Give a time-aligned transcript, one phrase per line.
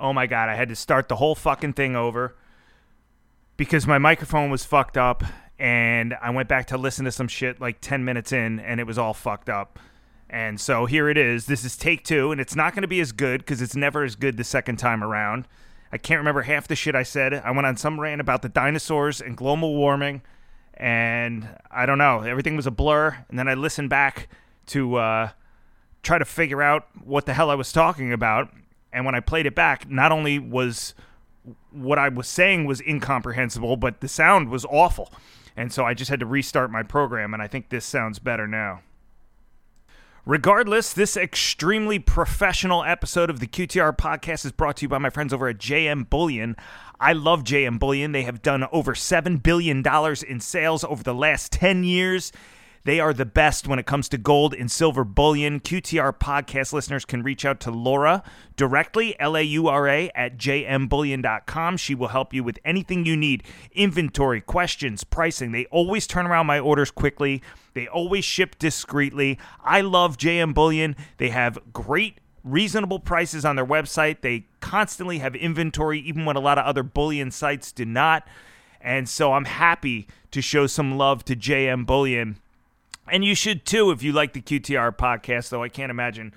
[0.00, 2.34] Oh my god, I had to start the whole fucking thing over
[3.58, 5.22] because my microphone was fucked up
[5.58, 8.86] and I went back to listen to some shit like 10 minutes in and it
[8.86, 9.78] was all fucked up.
[10.30, 11.44] And so here it is.
[11.44, 14.02] This is take 2 and it's not going to be as good cuz it's never
[14.02, 15.46] as good the second time around.
[15.92, 17.34] I can't remember half the shit I said.
[17.34, 20.22] I went on some rant about the dinosaurs and global warming
[20.72, 24.30] and I don't know, everything was a blur and then I listened back
[24.68, 25.28] to uh,
[26.02, 28.50] try to figure out what the hell I was talking about
[28.92, 30.94] and when I played it back, not only was
[31.70, 35.12] what I was saying was incomprehensible, but the sound was awful.
[35.56, 38.46] And so I just had to restart my program, and I think this sounds better
[38.46, 38.80] now.
[40.26, 45.10] Regardless, this extremely professional episode of the QTR podcast is brought to you by my
[45.10, 46.56] friends over at JM Bullion.
[47.00, 48.12] I love JM Bullion.
[48.12, 49.82] They have done over $7 billion
[50.28, 52.32] in sales over the last 10 years.
[52.84, 55.60] They are the best when it comes to gold and silver bullion.
[55.60, 58.22] QTR podcast listeners can reach out to Laura
[58.56, 61.76] directly, L A U R A, at jmbullion.com.
[61.76, 65.52] She will help you with anything you need inventory, questions, pricing.
[65.52, 67.42] They always turn around my orders quickly,
[67.74, 69.38] they always ship discreetly.
[69.62, 70.96] I love JM Bullion.
[71.18, 74.22] They have great reasonable prices on their website.
[74.22, 78.26] They constantly have inventory, even when a lot of other bullion sites do not.
[78.80, 82.38] And so I'm happy to show some love to JM Bullion.
[83.10, 86.32] And you should too if you like the QTR podcast, though I can't imagine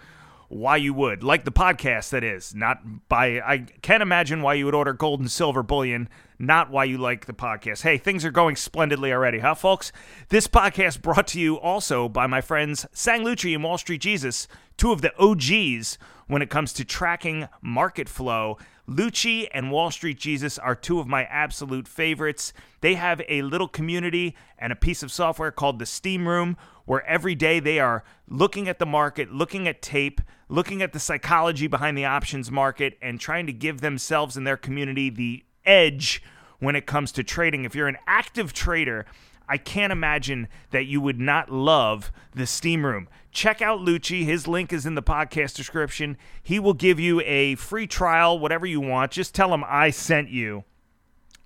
[0.49, 1.23] why you would.
[1.23, 2.53] Like the podcast, that is.
[2.53, 6.83] Not by, I can't imagine why you would order gold and silver bullion, not why
[6.83, 7.81] you like the podcast.
[7.81, 9.91] Hey, things are going splendidly already, huh, folks?
[10.29, 14.47] This podcast brought to you also by my friends Sang Lucci and Wall Street Jesus,
[14.77, 18.57] two of the OGs when it comes to tracking market flow.
[18.87, 22.51] Lucci and Wall Street Jesus are two of my absolute favorites.
[22.81, 27.05] They have a little community and a piece of software called the Steam Room where
[27.05, 31.67] every day they are looking at the market, looking at tape, looking at the psychology
[31.67, 36.21] behind the options market, and trying to give themselves and their community the edge
[36.59, 37.63] when it comes to trading.
[37.63, 39.05] If you're an active trader,
[39.47, 43.07] I can't imagine that you would not love the Steam Room.
[43.31, 44.25] Check out Lucci.
[44.25, 46.17] His link is in the podcast description.
[46.41, 49.11] He will give you a free trial, whatever you want.
[49.11, 50.63] Just tell him I sent you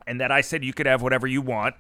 [0.05, 1.75] and that I said you could have whatever you want.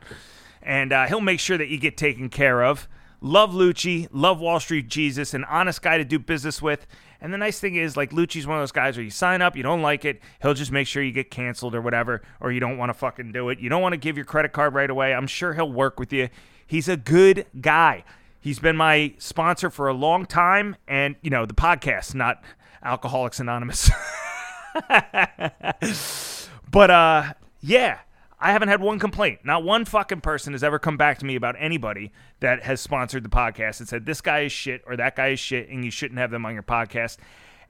[0.61, 2.87] And uh, he'll make sure that you get taken care of.
[3.21, 6.85] Love Lucci, love Wall Street Jesus, an honest guy to do business with.
[7.21, 9.55] And the nice thing is, like, Lucci's one of those guys where you sign up,
[9.55, 12.59] you don't like it, he'll just make sure you get canceled or whatever, or you
[12.59, 13.59] don't want to fucking do it.
[13.59, 15.13] You don't want to give your credit card right away.
[15.13, 16.29] I'm sure he'll work with you.
[16.65, 18.03] He's a good guy.
[18.39, 22.43] He's been my sponsor for a long time, and, you know, the podcast, not
[22.83, 23.89] Alcoholics Anonymous.
[26.71, 27.99] but, uh, yeah,
[28.39, 29.39] I haven't had one complaint.
[29.43, 33.23] Not one fucking person has ever come back to me about anybody that has sponsored
[33.23, 35.89] the podcast and said this guy is shit or that guy is shit and you
[35.89, 37.17] shouldn't have them on your podcast.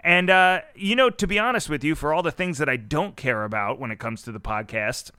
[0.01, 2.75] And uh, you know, to be honest with you, for all the things that I
[2.75, 5.11] don't care about when it comes to the podcast,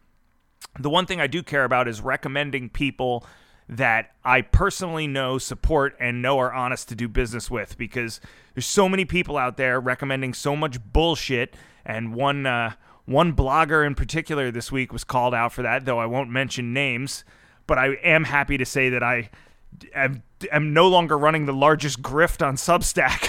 [0.78, 3.26] the one thing I do care about is recommending people
[3.68, 8.20] that I personally know, support, and know are honest to do business with because
[8.54, 11.54] there's so many people out there recommending so much bullshit.
[11.84, 12.72] And one uh,
[13.08, 16.74] one blogger in particular this week was called out for that, though I won't mention
[16.74, 17.24] names.
[17.66, 19.30] But I am happy to say that I
[19.94, 23.26] am, am no longer running the largest grift on Substack.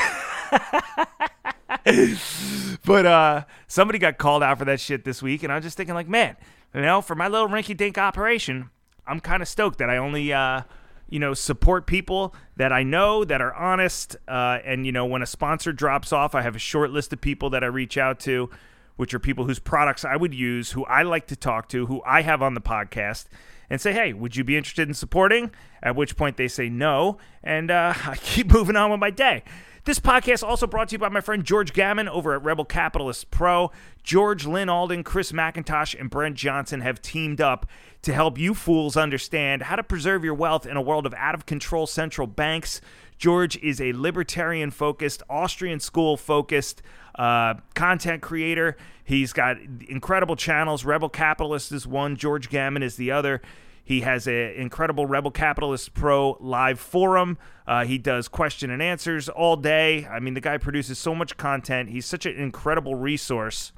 [2.85, 5.77] but uh, somebody got called out for that shit this week, and I was just
[5.77, 6.35] thinking, like, man,
[6.73, 8.69] you know, for my little rinky-dink operation,
[9.07, 10.63] I'm kind of stoked that I only, uh,
[11.09, 14.17] you know, support people that I know that are honest.
[14.27, 17.21] Uh, and you know, when a sponsor drops off, I have a short list of
[17.21, 18.49] people that I reach out to
[18.99, 22.01] which are people whose products I would use, who I like to talk to, who
[22.05, 23.27] I have on the podcast,
[23.69, 25.51] and say, hey, would you be interested in supporting?
[25.81, 29.43] At which point they say no, and uh, I keep moving on with my day.
[29.85, 33.31] This podcast also brought to you by my friend George Gammon over at Rebel Capitalist
[33.31, 33.71] Pro.
[34.03, 37.67] George, Lyn Alden, Chris MacIntosh, and Brent Johnson have teamed up
[38.01, 41.35] to help you fools understand how to preserve your wealth in a world of out
[41.35, 42.81] of control central banks.
[43.19, 46.81] George is a libertarian focused, Austrian school focused
[47.15, 48.77] uh, content creator.
[49.03, 49.57] He's got
[49.87, 50.85] incredible channels.
[50.85, 53.41] Rebel Capitalist is one, George Gammon is the other.
[53.83, 57.37] He has an incredible Rebel Capitalist Pro live forum.
[57.67, 60.05] Uh, he does question and answers all day.
[60.05, 61.89] I mean, the guy produces so much content.
[61.89, 63.73] He's such an incredible resource.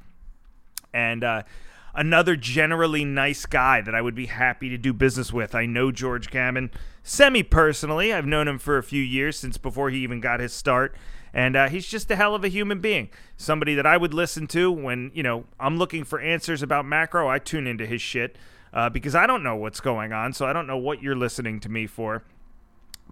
[0.93, 1.43] And uh,
[1.95, 5.55] another generally nice guy that I would be happy to do business with.
[5.55, 6.71] I know George Gammon
[7.03, 8.13] semi personally.
[8.13, 10.95] I've known him for a few years, since before he even got his start.
[11.33, 13.09] And uh, he's just a hell of a human being.
[13.37, 17.29] Somebody that I would listen to when, you know, I'm looking for answers about macro.
[17.29, 18.37] I tune into his shit
[18.73, 20.33] uh, because I don't know what's going on.
[20.33, 22.23] So I don't know what you're listening to me for.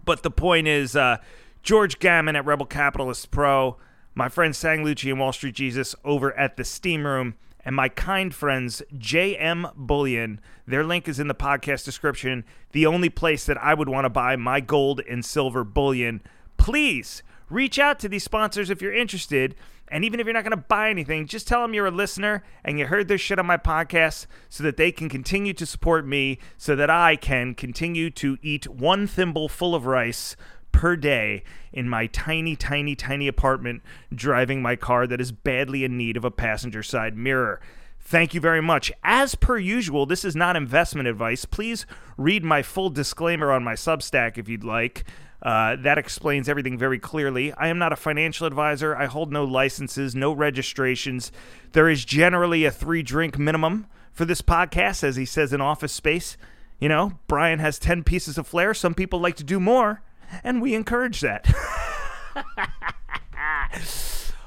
[0.03, 1.17] But the point is, uh,
[1.63, 3.77] George Gammon at Rebel Capitalist Pro,
[4.15, 7.89] my friend Sang Lucci and Wall Street Jesus over at the Steam Room, and my
[7.89, 10.39] kind friends JM Bullion.
[10.65, 12.45] Their link is in the podcast description.
[12.71, 16.21] The only place that I would want to buy my gold and silver bullion.
[16.57, 19.55] Please reach out to these sponsors if you're interested.
[19.91, 22.43] And even if you're not going to buy anything, just tell them you're a listener
[22.63, 26.05] and you heard this shit on my podcast so that they can continue to support
[26.05, 30.35] me so that I can continue to eat one thimble full of rice
[30.71, 31.43] per day
[31.73, 33.81] in my tiny, tiny, tiny apartment
[34.13, 37.59] driving my car that is badly in need of a passenger side mirror.
[37.99, 38.91] Thank you very much.
[39.03, 41.45] As per usual, this is not investment advice.
[41.45, 41.85] Please
[42.17, 45.03] read my full disclaimer on my Substack if you'd like.
[45.41, 47.53] Uh, that explains everything very clearly.
[47.53, 48.95] I am not a financial advisor.
[48.95, 51.31] I hold no licenses, no registrations.
[51.71, 55.93] There is generally a three drink minimum for this podcast, as he says in Office
[55.93, 56.35] Space.
[56.79, 58.73] You know, Brian has 10 pieces of flair.
[58.73, 60.01] Some people like to do more,
[60.43, 61.47] and we encourage that.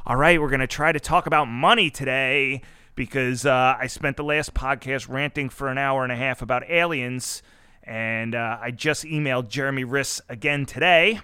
[0.06, 2.62] All right, we're going to try to talk about money today
[2.94, 6.69] because uh, I spent the last podcast ranting for an hour and a half about
[6.69, 7.43] aliens
[7.84, 11.20] and uh, I just emailed Jeremy Riss again today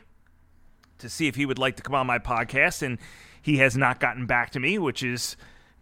[0.98, 2.98] to see if he would like to come on my podcast, and
[3.40, 5.36] he has not gotten back to me, which has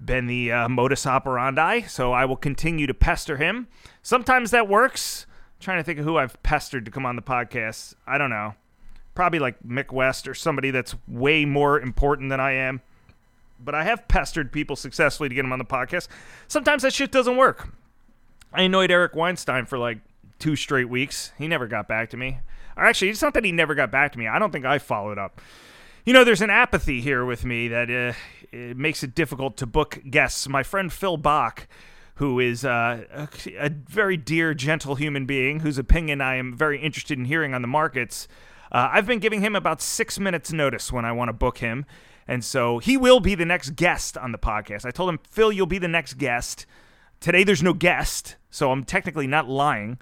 [0.05, 1.83] been the uh, modus operandi.
[1.83, 3.69] So I will continue to pester him.
[4.03, 5.27] Sometimes that works.
[5.29, 7.95] I'm trying to think of who I've pestered to come on the podcast.
[8.07, 8.55] I don't know.
[9.17, 12.83] Probably like Mick West or somebody that's way more important than I am.
[13.59, 16.07] But I have pestered people successfully to get them on the podcast.
[16.47, 17.71] Sometimes that shit doesn't work.
[18.53, 19.99] I annoyed Eric Weinstein for like
[20.39, 21.33] two straight weeks.
[21.39, 22.39] He never got back to me.
[22.77, 24.29] Or actually, it's not that he never got back to me.
[24.29, 25.41] I don't think I followed up.
[26.05, 28.13] You know, there's an apathy here with me that uh,
[28.53, 30.49] it makes it difficult to book guests.
[30.49, 31.67] My friend Phil Bach,
[32.17, 33.29] who is uh, a,
[33.59, 37.63] a, very dear, gentle human being whose opinion I am very interested in hearing on
[37.63, 38.29] the markets,
[38.73, 41.87] uh, I've been giving him about six minutes' notice when I want to book him.
[42.29, 44.85] And so he will be the next guest on the podcast.
[44.85, 46.67] I told him, Phil, you'll be the next guest.
[47.21, 49.99] Today there's no guest, so I'm technically not lying.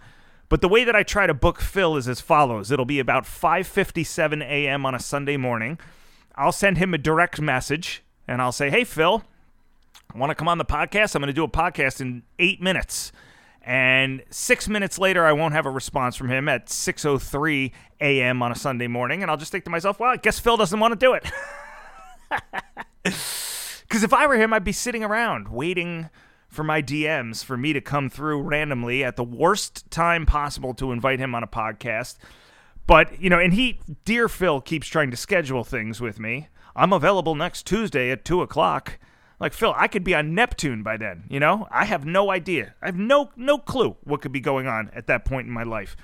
[0.49, 2.71] But the way that I try to book Phil is as follows.
[2.71, 4.87] It'll be about 5:57 a.m.
[4.87, 5.79] on a Sunday morning.
[6.37, 9.25] I'll send him a direct message and I'll say, "Hey Phil,
[10.15, 11.15] want to come on the podcast.
[11.15, 13.13] I'm going to do a podcast in 8 minutes."
[13.67, 18.43] And 6 minutes later I won't have a response from him at 6:03 a.m.
[18.43, 20.79] on a Sunday morning and I'll just think to myself, "Well, I guess Phil doesn't
[20.79, 21.31] want to do it."
[23.89, 26.11] Cuz if I were him, I'd be sitting around waiting
[26.55, 30.93] for my DMs for me to come through randomly at the worst time possible to
[30.93, 32.17] invite him on a podcast.
[32.87, 36.49] But, you know, and he, dear Phil, keeps trying to schedule things with me.
[36.77, 38.99] I'm available next Tuesday at 2 o'clock.
[39.41, 41.67] Like, Phil, I could be on Neptune by then, you know?
[41.71, 42.75] I have no idea.
[42.81, 45.65] I have no no clue what could be going on at that point in my
[45.65, 45.97] life.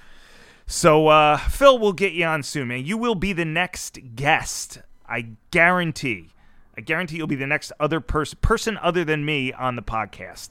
[0.67, 2.85] So, uh, Phil will get you on soon, man.
[2.85, 4.81] You will be the next guest.
[5.09, 6.29] I guarantee.
[6.77, 10.50] I guarantee you'll be the next other person person other than me on the podcast.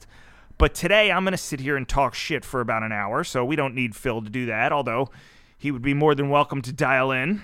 [0.58, 3.44] But today I'm going to sit here and talk shit for about an hour, so
[3.44, 5.10] we don't need Phil to do that, although
[5.56, 7.42] he would be more than welcome to dial in.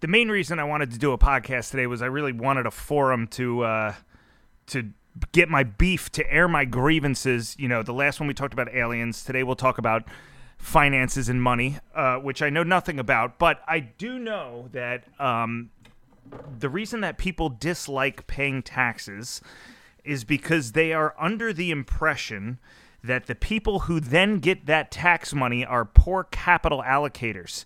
[0.00, 2.72] The main reason I wanted to do a podcast today was I really wanted a
[2.72, 3.94] forum to uh,
[4.72, 4.90] to
[5.32, 7.56] get my beef, to air my grievances.
[7.58, 9.24] You know, the last one we talked about aliens.
[9.24, 10.04] Today we'll talk about
[10.58, 15.70] finances and money, uh, which I know nothing about, but I do know that um,
[16.58, 19.40] the reason that people dislike paying taxes
[20.04, 22.58] is because they are under the impression
[23.04, 27.64] that the people who then get that tax money are poor capital allocators.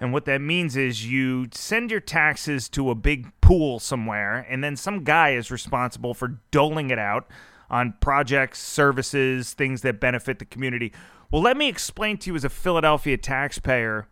[0.00, 4.64] And what that means is you send your taxes to a big pool somewhere, and
[4.64, 7.28] then some guy is responsible for doling it out
[7.68, 10.92] on projects, services, things that benefit the community.
[11.30, 14.08] Well, let me explain to you as a Philadelphia taxpayer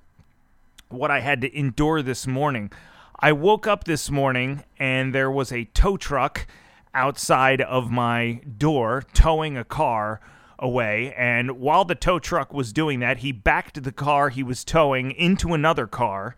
[0.91, 2.71] what I had to endure this morning.
[3.19, 6.47] I woke up this morning and there was a tow truck
[6.95, 10.21] outside of my door towing a car
[10.59, 11.15] away.
[11.17, 15.13] And while the tow truck was doing that, he backed the car he was towing
[15.13, 16.37] into another car.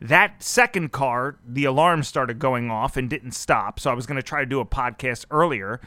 [0.00, 3.78] That second car, the alarm started going off and didn't stop.
[3.80, 5.80] So I was going to try to do a podcast earlier,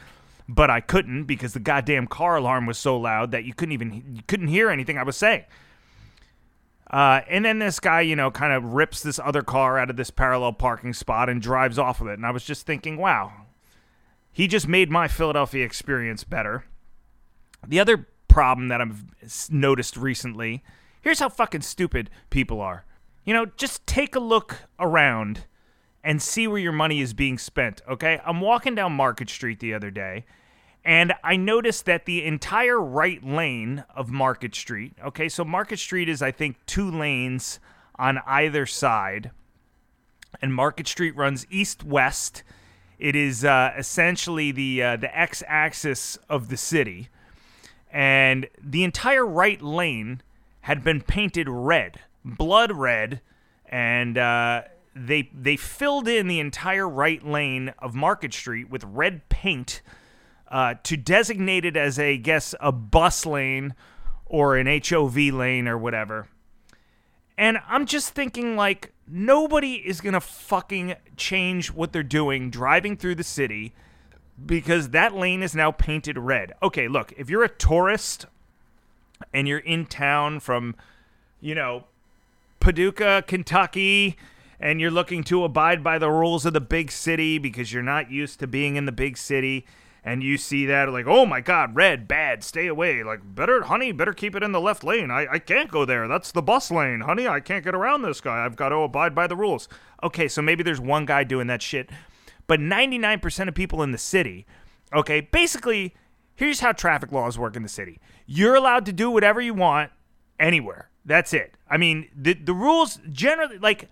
[0.48, 4.14] but I couldn't because the goddamn car alarm was so loud that you couldn't even
[4.14, 5.44] you couldn't hear anything I was saying.
[6.90, 9.96] Uh, and then this guy, you know, kind of rips this other car out of
[9.96, 12.14] this parallel parking spot and drives off with it.
[12.14, 13.30] And I was just thinking, wow,
[14.32, 16.64] he just made my Philadelphia experience better.
[17.66, 20.62] The other problem that I've noticed recently
[21.00, 22.84] here's how fucking stupid people are.
[23.24, 25.46] You know, just take a look around
[26.04, 28.20] and see where your money is being spent, okay?
[28.24, 30.24] I'm walking down Market Street the other day
[30.84, 36.08] and I noticed that the entire right lane of Market Street, okay, so Market Street
[36.08, 37.60] is, I think, two lanes
[37.98, 39.30] on either side.
[40.40, 42.42] and Market Street runs east west.
[42.98, 47.08] It is uh, essentially the uh, the x axis of the city,
[47.90, 50.22] and the entire right lane
[50.62, 53.20] had been painted red, blood red,
[53.66, 54.62] and uh,
[54.94, 59.80] they they filled in the entire right lane of Market Street with red paint
[60.48, 63.74] uh, to designate it as a guess a bus lane
[64.26, 66.28] or an HOV lane or whatever.
[67.36, 73.14] And I'm just thinking like nobody is to fucking change what they're doing driving through
[73.14, 73.72] the city
[74.44, 76.52] because that lane is now painted red.
[76.62, 78.26] Okay, look, if you're a tourist
[79.32, 80.76] and you're in town from,
[81.40, 81.84] you know,
[82.60, 84.16] Paducah, Kentucky,
[84.60, 88.10] and you're looking to abide by the rules of the big city because you're not
[88.10, 89.64] used to being in the big city
[90.04, 93.92] and you see that like oh my god red bad stay away like better honey
[93.92, 95.10] better keep it in the left lane.
[95.10, 96.08] I, I can't go there.
[96.08, 97.00] That's the bus lane.
[97.00, 98.44] Honey i can't get around this guy.
[98.44, 99.68] I've got to abide by the rules.
[100.02, 101.90] Okay so maybe there's one guy doing that shit
[102.48, 104.44] but 99% of people in the city
[104.92, 105.94] okay basically
[106.34, 109.92] here's how traffic laws work in the city you're allowed to do whatever you want
[110.40, 113.88] anywhere that's it i mean the, the rules generally like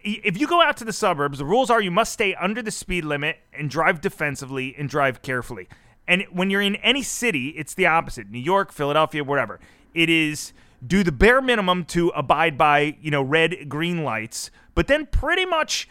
[0.00, 2.70] if you go out to the suburbs, the rules are you must stay under the
[2.70, 5.68] speed limit and drive defensively and drive carefully.
[6.06, 8.30] And when you're in any city, it's the opposite.
[8.30, 9.60] New York, Philadelphia, whatever.
[9.94, 10.52] It is
[10.86, 15.44] do the bare minimum to abide by, you know, red, green lights, but then pretty
[15.44, 15.88] much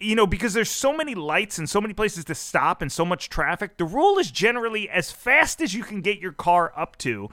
[0.00, 3.04] you know, because there's so many lights and so many places to stop and so
[3.04, 6.96] much traffic, the rule is generally as fast as you can get your car up
[6.98, 7.28] to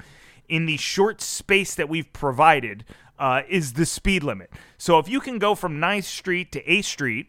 [0.47, 2.85] in the short space that we've provided
[3.19, 4.51] uh, is the speed limit.
[4.77, 7.27] So if you can go from 9th Street to 8th Street,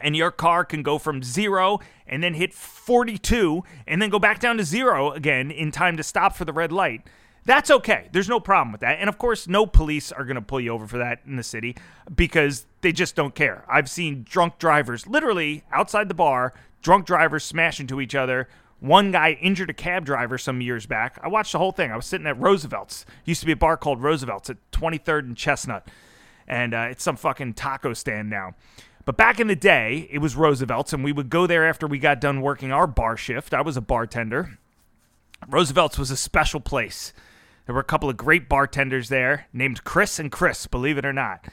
[0.00, 4.40] and your car can go from zero and then hit 42 and then go back
[4.40, 7.02] down to zero again in time to stop for the red light.
[7.44, 8.08] That's okay.
[8.12, 8.98] There's no problem with that.
[9.00, 11.42] And of course, no police are going to pull you over for that in the
[11.42, 11.76] city
[12.14, 13.64] because they just don't care.
[13.68, 18.48] I've seen drunk drivers literally outside the bar, drunk drivers smash into each other
[18.82, 21.16] one guy injured a cab driver some years back.
[21.22, 21.92] I watched the whole thing.
[21.92, 23.06] I was sitting at Roosevelt's.
[23.24, 25.86] Used to be a bar called Roosevelt's at 23rd and Chestnut,
[26.48, 28.56] and uh, it's some fucking taco stand now.
[29.04, 32.00] But back in the day, it was Roosevelt's, and we would go there after we
[32.00, 33.54] got done working our bar shift.
[33.54, 34.58] I was a bartender.
[35.48, 37.12] Roosevelt's was a special place.
[37.66, 41.12] There were a couple of great bartenders there named Chris and Chris, believe it or
[41.12, 41.46] not.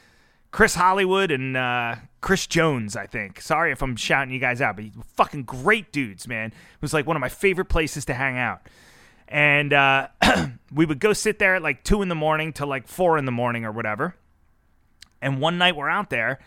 [0.52, 3.40] Chris Hollywood and uh, Chris Jones, I think.
[3.40, 4.86] Sorry if I'm shouting you guys out, but
[5.16, 6.48] fucking great dudes, man.
[6.48, 8.62] It was like one of my favorite places to hang out.
[9.28, 10.08] And uh,
[10.74, 13.26] we would go sit there at like two in the morning to like four in
[13.26, 14.16] the morning or whatever.
[15.22, 16.40] And one night we're out there,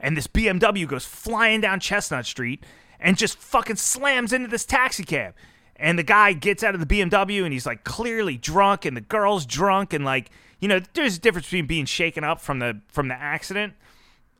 [0.00, 2.64] and this BMW goes flying down Chestnut Street
[2.98, 5.34] and just fucking slams into this taxi cab.
[5.76, 9.00] And the guy gets out of the BMW and he's like clearly drunk, and the
[9.00, 12.80] girl's drunk, and like you know, there's a difference between being shaken up from the
[12.88, 13.74] from the accident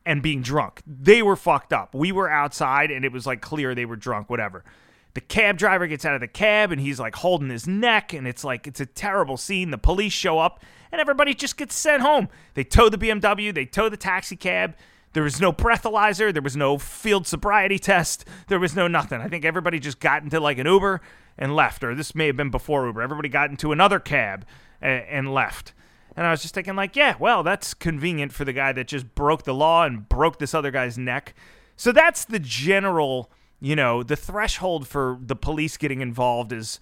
[0.06, 0.80] and being drunk.
[0.86, 1.94] They were fucked up.
[1.94, 4.64] We were outside and it was like clear they were drunk, whatever.
[5.14, 8.26] The cab driver gets out of the cab and he's like holding his neck and
[8.26, 9.70] it's like it's a terrible scene.
[9.70, 12.28] The police show up and everybody just gets sent home.
[12.54, 14.76] They tow the BMW, they tow the taxi cab.
[15.12, 19.20] There was no breathalyzer, there was no field sobriety test, there was no nothing.
[19.20, 21.00] I think everybody just got into like an Uber
[21.36, 23.02] and left or this may have been before Uber.
[23.02, 24.46] Everybody got into another cab
[24.80, 25.72] and, and left.
[26.16, 29.14] And I was just thinking, like, yeah, well, that's convenient for the guy that just
[29.14, 31.34] broke the law and broke this other guy's neck.
[31.76, 36.78] So that's the general, you know, the threshold for the police getting involved is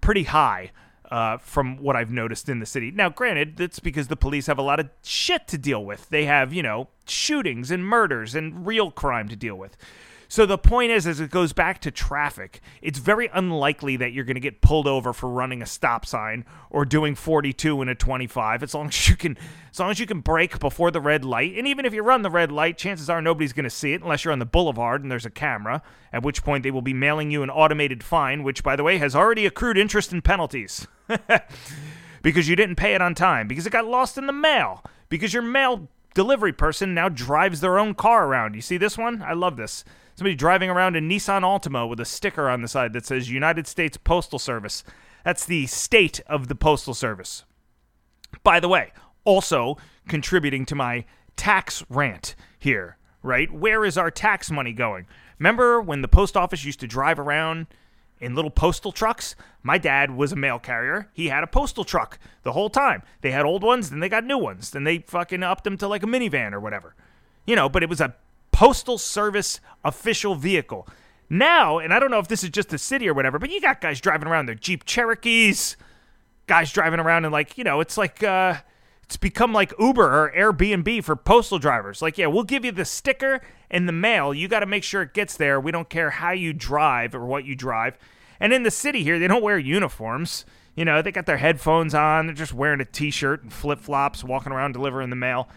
[0.00, 0.72] pretty high.
[1.10, 2.90] Uh, from what I've noticed in the city.
[2.90, 6.08] Now, granted, that's because the police have a lot of shit to deal with.
[6.08, 9.76] They have, you know, shootings and murders and real crime to deal with.
[10.32, 14.24] So the point is, as it goes back to traffic, it's very unlikely that you're
[14.24, 17.94] going to get pulled over for running a stop sign or doing 42 in a
[17.94, 18.62] 25.
[18.62, 19.36] As long as you can,
[19.70, 22.22] as long as you can brake before the red light, and even if you run
[22.22, 25.02] the red light, chances are nobody's going to see it unless you're on the boulevard
[25.02, 25.82] and there's a camera.
[26.14, 28.96] At which point they will be mailing you an automated fine, which, by the way,
[28.96, 30.86] has already accrued interest and penalties.
[32.22, 35.34] because you didn't pay it on time, because it got lost in the mail, because
[35.34, 38.54] your mail delivery person now drives their own car around.
[38.54, 39.20] You see this one?
[39.20, 39.84] I love this
[40.14, 43.66] somebody driving around a Nissan Altima with a sticker on the side that says United
[43.66, 44.84] States Postal Service.
[45.24, 47.44] That's the state of the Postal Service.
[48.42, 48.92] By the way,
[49.24, 49.76] also
[50.08, 51.04] contributing to my
[51.36, 53.52] tax rant here, right?
[53.52, 55.06] Where is our tax money going?
[55.38, 57.66] Remember when the post office used to drive around
[58.20, 59.34] in little postal trucks?
[59.62, 61.10] My dad was a mail carrier.
[61.12, 63.02] He had a postal truck the whole time.
[63.20, 64.70] They had old ones, then they got new ones.
[64.70, 66.94] Then they fucking upped them to like a minivan or whatever.
[67.46, 68.14] You know, but it was a
[68.62, 70.86] Postal Service official vehicle.
[71.28, 73.60] Now, and I don't know if this is just the city or whatever, but you
[73.60, 75.76] got guys driving around their Jeep Cherokees,
[76.46, 78.54] guys driving around and like, you know, it's like uh
[79.02, 82.00] it's become like Uber or Airbnb for postal drivers.
[82.00, 84.32] Like, yeah, we'll give you the sticker and the mail.
[84.32, 85.58] You got to make sure it gets there.
[85.58, 87.98] We don't care how you drive or what you drive.
[88.38, 90.44] And in the city here, they don't wear uniforms.
[90.76, 92.26] You know, they got their headphones on.
[92.26, 95.48] They're just wearing a t-shirt and flip-flops, walking around delivering the mail.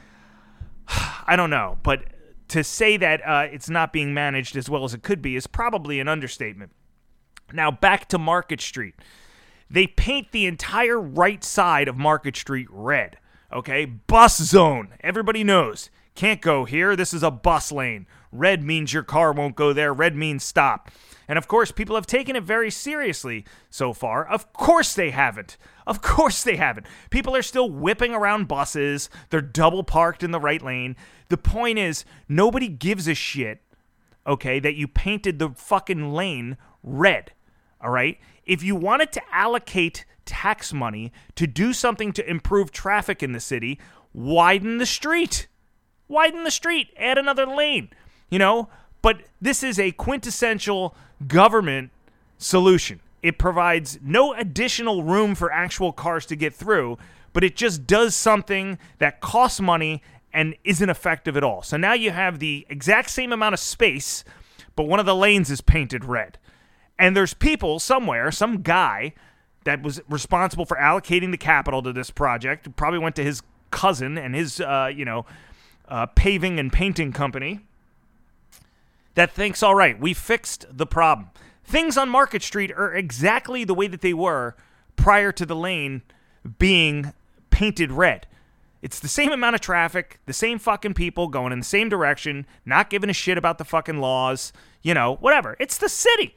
[1.28, 2.02] I don't know, but
[2.50, 5.48] to say that uh, it's not being managed as well as it could be is
[5.48, 6.72] probably an understatement.
[7.54, 8.96] Now back to Market Street.
[9.70, 13.18] They paint the entire right side of Market Street red.
[13.52, 14.90] Okay, bus zone.
[15.02, 15.90] Everybody knows.
[16.14, 16.96] Can't go here.
[16.96, 18.08] This is a bus lane.
[18.32, 19.94] Red means your car won't go there.
[19.94, 20.90] Red means stop.
[21.27, 24.27] And of course, people have taken it very seriously so far.
[24.27, 25.58] Of course, they haven't.
[25.88, 26.88] Of course, they haven't.
[27.10, 29.10] People are still whipping around buses.
[29.29, 30.96] They're double parked in the right lane.
[31.29, 33.62] The point is, nobody gives a shit,
[34.25, 37.32] okay, that you painted the fucking lane red.
[37.82, 38.20] All right?
[38.46, 43.39] If you wanted to allocate tax money to do something to improve traffic in the
[43.39, 43.79] city,
[44.13, 45.48] widen the street.
[46.08, 46.91] Widen the street.
[46.98, 47.89] Add another lane.
[48.29, 48.70] You know?
[49.01, 50.96] But this is a quintessential
[51.27, 51.91] government
[52.38, 53.00] solution.
[53.24, 56.98] It provides no additional room for actual cars to get through,
[57.34, 61.63] but it just does something that costs money and isn't effective at all.
[61.63, 64.24] So now you have the exact same amount of space,
[64.75, 66.38] but one of the lanes is painted red.
[67.00, 69.13] And there's people somewhere, some guy
[69.63, 73.41] that was responsible for allocating the capital to this project, probably went to his
[73.72, 75.25] cousin and his, uh, you know,
[75.88, 77.62] uh, paving and painting company
[79.15, 81.29] that thinks, all right, we fixed the problem.
[81.63, 84.55] Things on Market Street are exactly the way that they were
[84.95, 86.03] prior to the lane
[86.60, 87.13] being
[87.50, 88.27] painted red.
[88.81, 92.45] It's the same amount of traffic, the same fucking people going in the same direction,
[92.65, 94.53] not giving a shit about the fucking laws,
[94.84, 95.57] you know, whatever.
[95.60, 96.36] It's the city.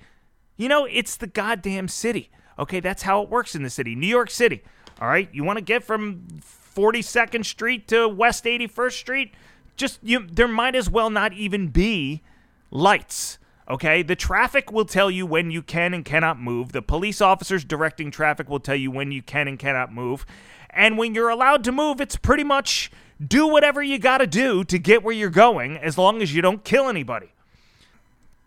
[0.56, 2.30] You know, it's the goddamn city.
[2.58, 3.94] Okay, that's how it works in the city.
[3.94, 4.62] New York City.
[5.00, 6.26] All right, you want to get from
[6.74, 9.34] 42nd Street to West 81st Street?
[9.76, 12.22] Just you there might as well not even be
[12.70, 13.38] lights.
[13.70, 16.72] Okay, the traffic will tell you when you can and cannot move.
[16.72, 20.24] The police officers directing traffic will tell you when you can and cannot move.
[20.70, 22.90] And when you're allowed to move, it's pretty much
[23.24, 26.40] do whatever you got to do to get where you're going as long as you
[26.40, 27.32] don't kill anybody.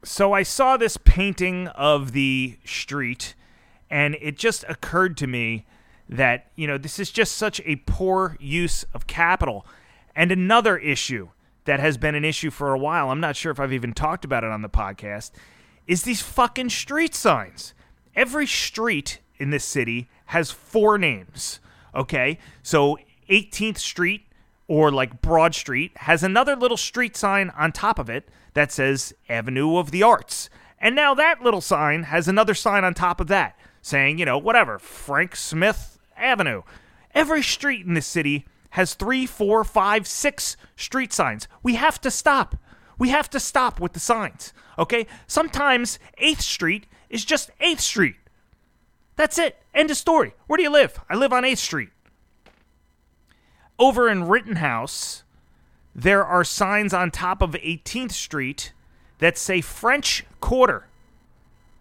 [0.04, 3.36] So I saw this painting of the street
[3.90, 5.66] and it just occurred to me
[6.10, 9.66] that, you know, this is just such a poor use of capital.
[10.16, 11.30] And another issue
[11.72, 14.26] that has been an issue for a while, I'm not sure if I've even talked
[14.26, 15.32] about it on the podcast,
[15.88, 17.74] is these fucking street signs.
[18.14, 21.62] Every street in this city has four names.
[21.96, 22.40] Okay?
[22.62, 22.98] So
[23.30, 24.28] 18th Street
[24.68, 29.14] or like Broad Street has another little street sign on top of it that says
[29.30, 30.50] Avenue of the Arts.
[30.78, 34.38] And now that little sign has another sign on top of that saying, you know,
[34.38, 36.64] whatever, Frank Smith Avenue.
[37.16, 41.48] Every street in this city has three, four, five, six street signs.
[41.62, 42.56] We have to stop.
[42.98, 44.54] We have to stop with the signs.
[44.78, 45.08] Okay?
[45.28, 48.16] Sometimes 8th Street is just 8th Street.
[49.16, 49.62] That's it.
[49.74, 50.34] End of story.
[50.48, 51.00] Where do you live?
[51.10, 51.90] I live on 8th Street.
[53.78, 55.24] Over in Rittenhouse,
[55.94, 58.72] there are signs on top of 18th Street
[59.18, 60.88] that say French Quarter.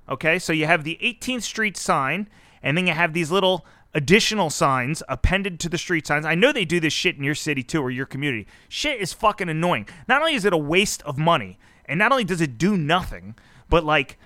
[0.08, 0.38] Okay?
[0.38, 2.28] So you have the 18th Street sign,
[2.62, 6.24] and then you have these little additional signs appended to the street signs.
[6.24, 8.46] I know they do this shit in your city too or your community.
[8.68, 9.88] Shit is fucking annoying.
[10.08, 13.34] Not only is it a waste of money, and not only does it do nothing,
[13.68, 14.18] but like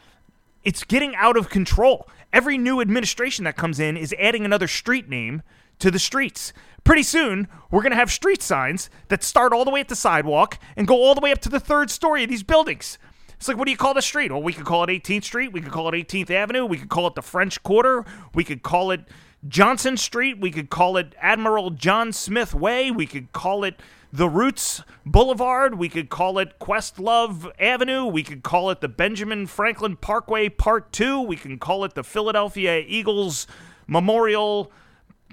[0.63, 2.09] it's getting out of control.
[2.33, 5.43] Every new administration that comes in is adding another street name
[5.79, 6.53] to the streets.
[6.83, 9.97] Pretty soon, we're going to have street signs that start all the way at the
[9.97, 12.99] sidewalk and go all the way up to the third story of these buildings.
[13.37, 14.31] It's like, what do you call the street?
[14.31, 15.53] Well, we could call it 18th Street.
[15.53, 16.67] We could call it 18th Avenue.
[16.67, 18.05] We could call it the French Quarter.
[18.35, 19.01] We could call it
[19.47, 20.39] Johnson Street.
[20.39, 22.91] We could call it Admiral John Smith Way.
[22.91, 23.81] We could call it
[24.13, 25.77] the Roots Boulevard.
[25.77, 28.07] We could call it Questlove Avenue.
[28.07, 31.21] We could call it the Benjamin Franklin Parkway Part 2.
[31.21, 33.47] We can call it the Philadelphia Eagles
[33.87, 34.71] Memorial,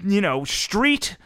[0.04, 1.16] you know, Street.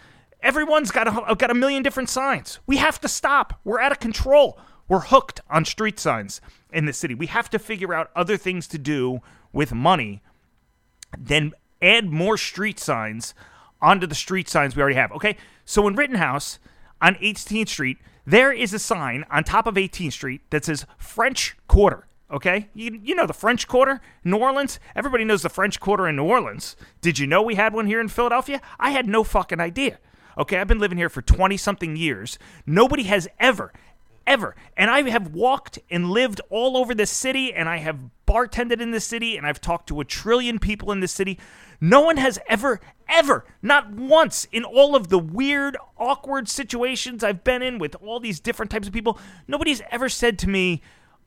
[0.42, 2.60] Everyone's got a, got a million different signs.
[2.66, 3.58] We have to stop.
[3.64, 4.58] We're out of control.
[4.88, 6.40] We're hooked on street signs
[6.72, 7.14] in the city.
[7.14, 9.20] We have to figure out other things to do
[9.52, 10.22] with money
[11.18, 11.52] than
[11.86, 13.34] add more street signs
[13.80, 15.12] onto the street signs we already have.
[15.12, 16.58] Okay, so in Rittenhouse
[17.00, 21.56] on 18th Street, there is a sign on top of 18th Street that says French
[21.68, 22.06] Quarter.
[22.28, 24.80] Okay, you, you know the French Quarter, New Orleans.
[24.96, 26.74] Everybody knows the French Quarter in New Orleans.
[27.00, 28.60] Did you know we had one here in Philadelphia?
[28.80, 29.98] I had no fucking idea.
[30.36, 32.36] Okay, I've been living here for 20 something years.
[32.66, 33.72] Nobody has ever,
[34.26, 34.56] ever.
[34.76, 38.90] And I have walked and lived all over this city, and I have bartended in
[38.90, 41.38] this city, and I've talked to a trillion people in this city.
[41.80, 47.44] No one has ever, ever, not once in all of the weird, awkward situations I've
[47.44, 50.82] been in with all these different types of people, nobody's ever said to me,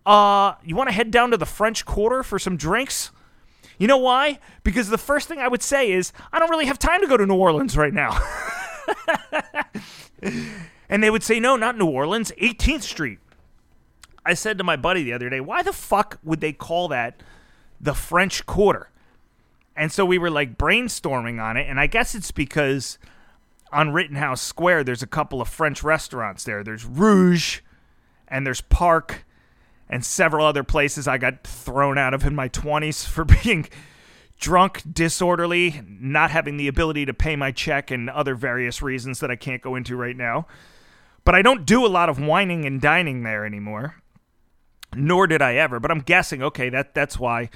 [0.06, 3.12] uh, you want to head down to the French Quarter for some drinks?
[3.78, 4.40] You know why?
[4.64, 7.16] Because the first thing I would say is, I don't really have time to go
[7.16, 8.20] to New Orleans right now.
[10.90, 13.20] and they would say, no, not New Orleans, 18th Street.
[14.26, 17.24] I said to my buddy the other day, why the fuck would they call that
[17.80, 18.90] the French Quarter?
[19.80, 21.70] And so we were like brainstorming on it.
[21.70, 23.00] And I guess it's because
[23.72, 26.66] on Rittenhouse Square, there's a couple of French restaurants there.
[26.66, 27.62] There's Rouge
[28.28, 29.26] and there's Parc
[29.90, 33.70] and several other places I got thrown out of in my 20s for being
[34.38, 39.32] drunk, disorderly, not having the ability to pay my check, and other various reasons that
[39.32, 40.46] I can't go into right now.
[41.24, 43.96] But I don't do a lot of wining and dining there anymore.
[44.94, 47.50] Nor did I ever, but I'm guessing, okay, that that's why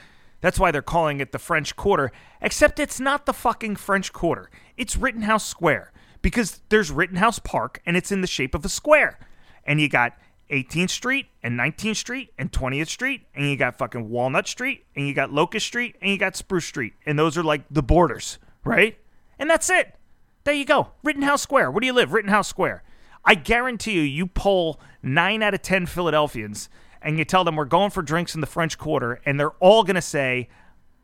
[0.43, 4.49] that's why they're calling it the French Quarter, except it's not the fucking French Quarter.
[4.75, 9.17] It's Rittenhouse Square because there's Rittenhouse Park and it's in the shape of a square.
[9.63, 10.17] And you got
[10.51, 15.07] 18th Street and 19th Street and 20th Street, and you got fucking Walnut Street, and
[15.07, 16.91] you got Locust Street, and you got Spruce Street.
[17.05, 18.97] And those are like the borders, right?
[19.39, 19.95] And that's it.
[20.43, 20.89] There you go.
[21.05, 21.71] Rittenhouse Square.
[21.71, 22.11] Where do you live?
[22.11, 22.83] Rittenhouse Square.
[23.23, 26.67] I guarantee you, you poll nine out of 10 Philadelphians
[27.03, 29.83] and you tell them we're going for drinks in the French Quarter, and they're all
[29.83, 30.47] going to say,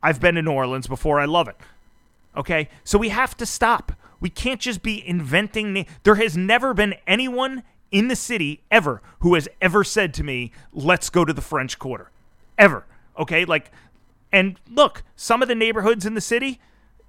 [0.02, 1.20] I've been to New Orleans before.
[1.20, 1.56] I love it.
[2.36, 2.68] Okay?
[2.84, 3.92] So we have to stop.
[4.18, 5.72] We can't just be inventing.
[5.72, 10.24] Na- there has never been anyone in the city ever who has ever said to
[10.24, 12.10] me, let's go to the French Quarter.
[12.56, 12.84] Ever.
[13.18, 13.44] Okay?
[13.44, 13.70] Like,
[14.32, 16.60] and look, some of the neighborhoods in the city,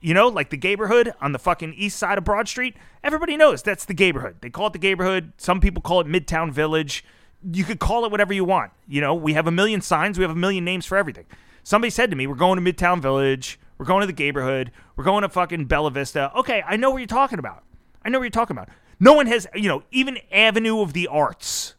[0.01, 3.62] you know, like the neighborhood on the fucking east side of Broad Street, everybody knows
[3.62, 4.38] that's the neighborhood.
[4.41, 5.32] They call it the neighborhood.
[5.38, 7.06] Some people call it Midtown Village.
[7.49, 8.71] You could call it whatever you want.
[8.88, 11.25] You know, we have a million signs, we have a million names for everything.
[11.63, 15.04] Somebody said to me, we're going to Midtown Village, we're going to the neighborhood, we're
[15.04, 16.32] going to fucking Bella Vista.
[16.36, 17.63] Okay, I know what you're talking about.
[18.04, 18.69] I know what you're talking about.
[18.99, 21.75] No one has, you know, even Avenue of the Arts.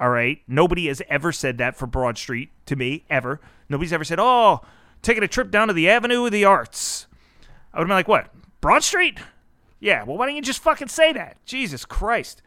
[0.00, 0.40] All right.
[0.48, 3.40] Nobody has ever said that for Broad Street to me, ever.
[3.68, 4.60] Nobody's ever said, oh,
[5.02, 7.06] taking a trip down to the Avenue of the Arts.
[7.72, 8.30] I would have been like, what?
[8.60, 9.18] Broad Street?
[9.78, 11.36] Yeah, well, why don't you just fucking say that?
[11.44, 12.42] Jesus Christ.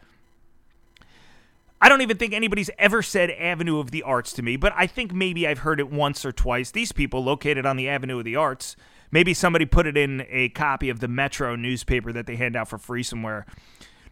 [1.84, 4.88] I don't even think anybody's ever said Avenue of the Arts to me, but I
[4.88, 6.72] think maybe I've heard it once or twice.
[6.72, 8.78] These people located on the Avenue of the Arts,
[9.12, 12.70] maybe somebody put it in a copy of the Metro newspaper that they hand out
[12.70, 13.46] for free somewhere.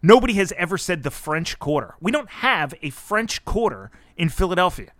[0.02, 1.96] Nobody has ever said the French Quarter.
[2.02, 4.92] We don't have a French Quarter in Philadelphia.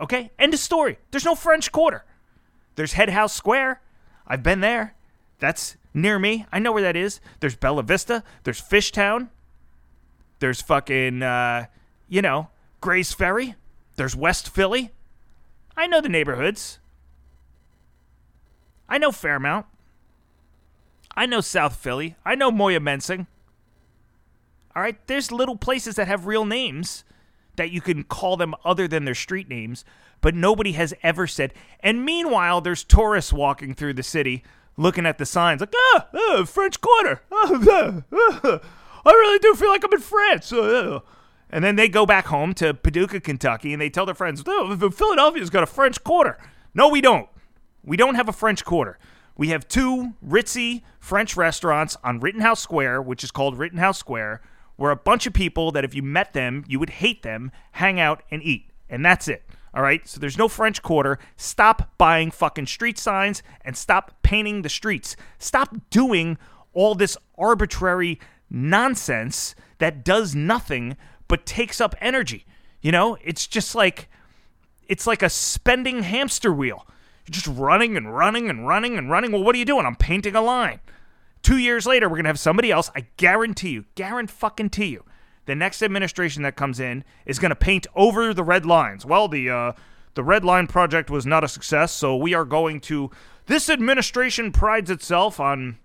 [0.00, 0.30] Okay?
[0.38, 0.96] End of story.
[1.10, 2.06] There's no French Quarter.
[2.76, 3.82] There's Head House Square.
[4.26, 4.94] I've been there.
[5.40, 6.46] That's near me.
[6.50, 7.20] I know where that is.
[7.40, 8.24] There's Bella Vista.
[8.44, 9.28] There's Fishtown.
[10.38, 11.66] There's fucking, uh,
[12.08, 12.48] you know,
[12.80, 13.54] Gray's Ferry.
[13.96, 14.92] There's West Philly.
[15.76, 16.78] I know the neighborhoods.
[18.88, 19.66] I know Fairmount.
[21.16, 22.16] I know South Philly.
[22.24, 23.26] I know Moyamensing.
[24.74, 27.04] All right, there's little places that have real names
[27.56, 29.84] that you can call them other than their street names,
[30.20, 31.52] but nobody has ever said.
[31.80, 34.44] And meanwhile, there's tourists walking through the city
[34.76, 37.20] looking at the signs like, ah, ah French Quarter.
[37.32, 38.60] Ah, ah,
[39.04, 40.52] I really do feel like I'm in France.
[41.50, 44.90] And then they go back home to Paducah, Kentucky, and they tell their friends, oh,
[44.90, 46.38] Philadelphia's got a French Quarter.
[46.74, 47.28] No, we don't.
[47.82, 48.98] We don't have a French Quarter.
[49.36, 54.42] We have two ritzy French restaurants on Rittenhouse Square, which is called Rittenhouse Square,
[54.76, 57.98] where a bunch of people that if you met them, you would hate them, hang
[57.98, 58.70] out and eat.
[58.90, 59.44] And that's it.
[59.74, 60.06] All right.
[60.08, 61.18] So there's no French Quarter.
[61.36, 65.14] Stop buying fucking street signs and stop painting the streets.
[65.38, 66.36] Stop doing
[66.72, 68.18] all this arbitrary
[68.50, 70.96] nonsense that does nothing
[71.28, 72.44] but takes up energy.
[72.80, 74.08] You know, it's just like
[74.86, 76.86] it's like a spending hamster wheel.
[77.26, 79.32] You're just running and running and running and running.
[79.32, 79.84] Well, what are you doing?
[79.84, 80.80] I'm painting a line.
[81.42, 82.90] Two years later, we're to have somebody else.
[82.96, 85.04] I guarantee you, guarantee you,
[85.44, 89.04] the next administration that comes in is to paint over the red lines.
[89.06, 89.72] Well, the uh,
[90.14, 93.10] the red line project was not a success, so we are going to.
[93.46, 95.78] This administration prides itself on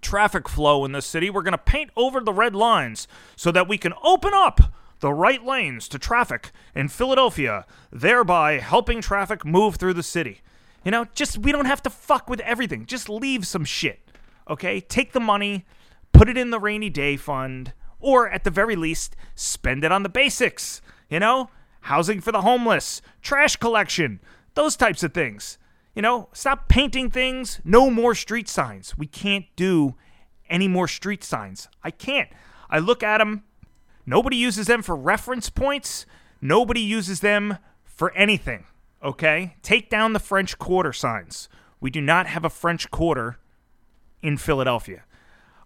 [0.00, 1.30] traffic flow in the city.
[1.30, 5.12] We're going to paint over the red lines so that we can open up the
[5.12, 10.40] right lanes to traffic in Philadelphia, thereby helping traffic move through the city.
[10.84, 12.86] You know, just we don't have to fuck with everything.
[12.86, 14.00] Just leave some shit.
[14.48, 14.80] Okay?
[14.80, 15.66] Take the money,
[16.12, 20.02] put it in the rainy day fund, or at the very least, spend it on
[20.02, 20.80] the basics.
[21.10, 21.50] You know?
[21.82, 24.20] Housing for the homeless, trash collection,
[24.54, 25.58] those types of things.
[25.96, 27.58] You know, stop painting things.
[27.64, 28.98] No more street signs.
[28.98, 29.94] We can't do
[30.48, 31.68] any more street signs.
[31.82, 32.28] I can't.
[32.68, 33.44] I look at them.
[34.04, 36.04] Nobody uses them for reference points.
[36.40, 38.66] Nobody uses them for anything.
[39.02, 39.56] Okay?
[39.62, 41.48] Take down the French Quarter signs.
[41.80, 43.38] We do not have a French Quarter
[44.20, 45.04] in Philadelphia.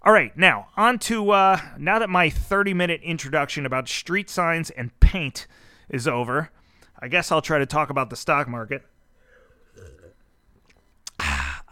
[0.02, 4.70] All right, now on to uh, now that my 30 minute introduction about street signs
[4.70, 5.48] and paint
[5.88, 6.50] is over.
[6.98, 8.86] I guess I'll try to talk about the stock market.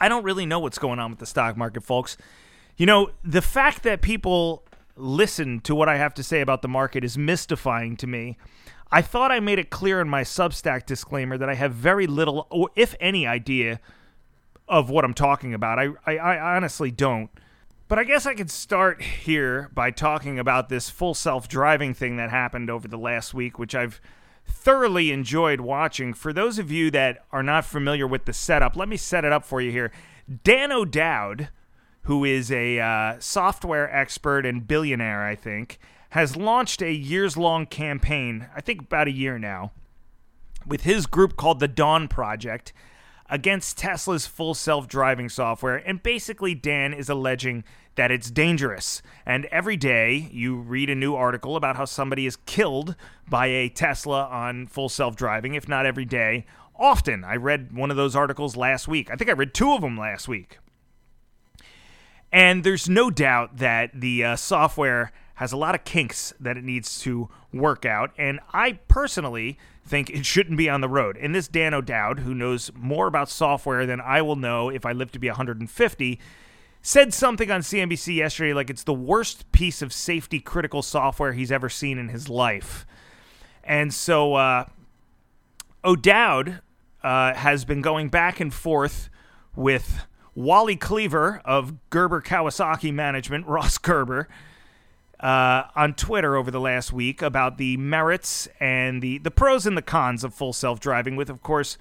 [0.00, 2.16] I don't really know what's going on with the stock market, folks.
[2.76, 4.64] You know, the fact that people
[4.96, 8.36] listen to what I have to say about the market is mystifying to me.
[8.90, 12.46] I thought I made it clear in my Substack disclaimer that I have very little,
[12.50, 13.80] or if any, idea
[14.66, 15.78] of what I'm talking about.
[15.78, 17.30] I, I, I honestly don't.
[17.88, 22.16] But I guess I could start here by talking about this full self driving thing
[22.16, 24.00] that happened over the last week, which I've
[24.48, 26.12] thoroughly enjoyed watching.
[26.14, 29.32] For those of you that are not familiar with the setup, let me set it
[29.32, 29.92] up for you here.
[30.44, 31.48] Dan O'Dowd,
[32.02, 35.78] who is a uh, software expert and billionaire, I think,
[36.10, 39.72] has launched a years long campaign, I think about a year now,
[40.66, 42.72] with his group called the Dawn Project
[43.30, 45.76] against Tesla's full self driving software.
[45.76, 47.64] And basically, Dan is alleging
[47.96, 49.02] that it's dangerous.
[49.26, 52.94] And every day you read a new article about how somebody is killed
[53.28, 56.46] by a Tesla on full self driving, if not every day.
[56.80, 57.24] Often.
[57.24, 59.10] I read one of those articles last week.
[59.10, 60.58] I think I read two of them last week.
[62.30, 66.64] And there's no doubt that the uh, software has a lot of kinks that it
[66.64, 68.12] needs to work out.
[68.18, 71.16] And I personally think it shouldn't be on the road.
[71.16, 74.92] And this Dan O'Dowd, who knows more about software than I will know if I
[74.92, 76.20] live to be 150,
[76.82, 81.52] said something on CNBC yesterday like it's the worst piece of safety critical software he's
[81.52, 82.86] ever seen in his life.
[83.64, 84.66] And so uh,
[85.84, 86.60] O'Dowd
[87.02, 89.10] uh, has been going back and forth
[89.54, 94.28] with Wally Cleaver of Gerber Kawasaki Management, Ross Gerber,
[95.20, 99.76] uh, on Twitter over the last week about the merits and the, the pros and
[99.76, 101.78] the cons of full self driving, with, of course,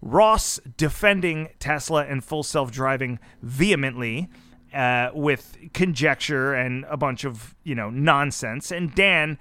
[0.00, 4.28] Ross defending Tesla and full self driving vehemently.
[4.74, 9.36] Uh, with conjecture and a bunch of you know nonsense, and Dan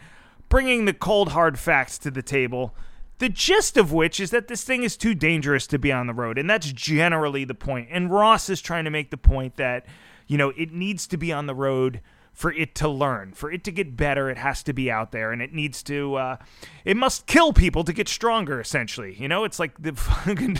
[0.50, 2.76] bringing the cold hard facts to the table
[3.22, 6.14] the gist of which is that this thing is too dangerous to be on the
[6.14, 6.40] road.
[6.40, 7.88] And that's generally the point.
[7.92, 9.86] And Ross is trying to make the point that,
[10.26, 12.02] you know, it needs to be on the road
[12.34, 13.34] for it to learn.
[13.34, 15.32] For it to get better, it has to be out there.
[15.32, 16.38] And it needs to, uh,
[16.86, 19.16] it must kill people to get stronger, essentially.
[19.20, 20.58] You know, it's like the fucking,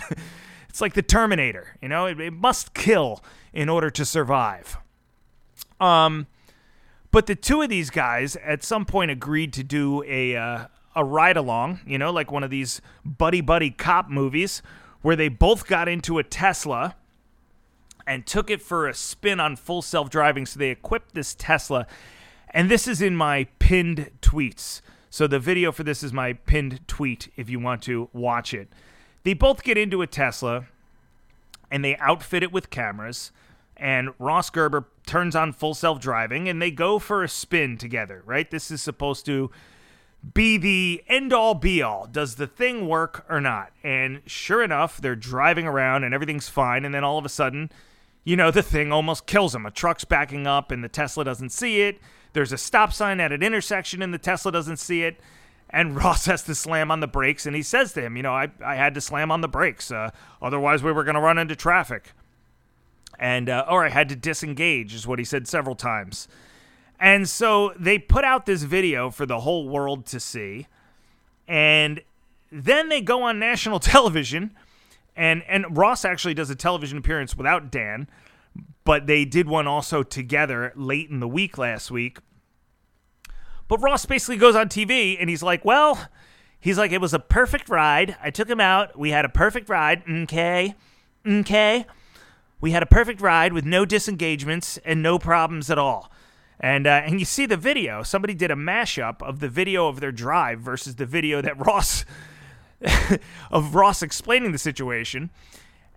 [0.68, 1.76] it's like the Terminator.
[1.80, 4.76] You know, it, it must kill in order to survive.
[5.80, 6.26] Um,
[7.10, 11.04] but the two of these guys at some point agreed to do a, uh, a
[11.04, 14.62] ride along, you know, like one of these buddy buddy cop movies
[15.00, 16.96] where they both got into a Tesla
[18.06, 20.46] and took it for a spin on full self driving.
[20.46, 21.86] So they equipped this Tesla.
[22.50, 24.82] And this is in my pinned tweets.
[25.10, 28.68] So the video for this is my pinned tweet if you want to watch it.
[29.24, 30.66] They both get into a Tesla
[31.70, 33.32] and they outfit it with cameras.
[33.76, 38.22] And Ross Gerber turns on full self driving and they go for a spin together,
[38.26, 38.50] right?
[38.50, 39.50] This is supposed to
[40.34, 42.06] be the end all be all.
[42.06, 43.72] Does the thing work or not?
[43.82, 46.84] And sure enough, they're driving around and everything's fine.
[46.84, 47.70] And then all of a sudden,
[48.24, 49.66] you know, the thing almost kills him.
[49.66, 52.00] A truck's backing up and the Tesla doesn't see it.
[52.32, 55.20] There's a stop sign at an intersection and the Tesla doesn't see it.
[55.70, 57.46] And Ross has to slam on the brakes.
[57.46, 59.90] And he says to him, You know, I, I had to slam on the brakes.
[59.90, 62.12] Uh, otherwise, we were going to run into traffic.
[63.18, 66.28] And, uh, or I had to disengage, is what he said several times.
[66.98, 70.68] And so they put out this video for the whole world to see.
[71.48, 72.02] And
[72.50, 74.52] then they go on national television
[75.16, 78.08] and and Ross actually does a television appearance without Dan,
[78.84, 82.18] but they did one also together late in the week last week.
[83.68, 86.08] But Ross basically goes on TV and he's like, "Well,
[86.58, 88.16] he's like it was a perfect ride.
[88.22, 88.98] I took him out.
[88.98, 90.02] We had a perfect ride.
[90.08, 90.74] Okay.
[91.26, 91.86] Okay.
[92.60, 96.10] We had a perfect ride with no disengagements and no problems at all."
[96.58, 98.02] And uh, and you see the video.
[98.02, 102.04] Somebody did a mashup of the video of their drive versus the video that Ross
[103.50, 105.30] of Ross explaining the situation.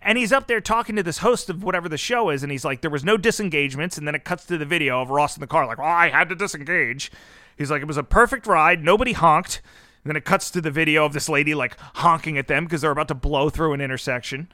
[0.01, 2.63] And he's up there talking to this host of whatever the show is, and he's
[2.63, 5.41] like, there was no disengagements, and then it cuts to the video of Ross in
[5.41, 7.11] the car, like, I had to disengage.
[7.57, 9.61] He's like, it was a perfect ride, nobody honked.
[10.03, 12.81] And then it cuts to the video of this lady like honking at them because
[12.81, 14.47] they're about to blow through an intersection.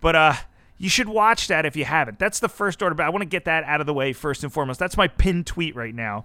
[0.00, 0.34] But uh
[0.78, 2.18] you should watch that if you haven't.
[2.18, 4.42] That's the first order, but I want to get that out of the way first
[4.42, 4.80] and foremost.
[4.80, 6.24] That's my pinned tweet right now.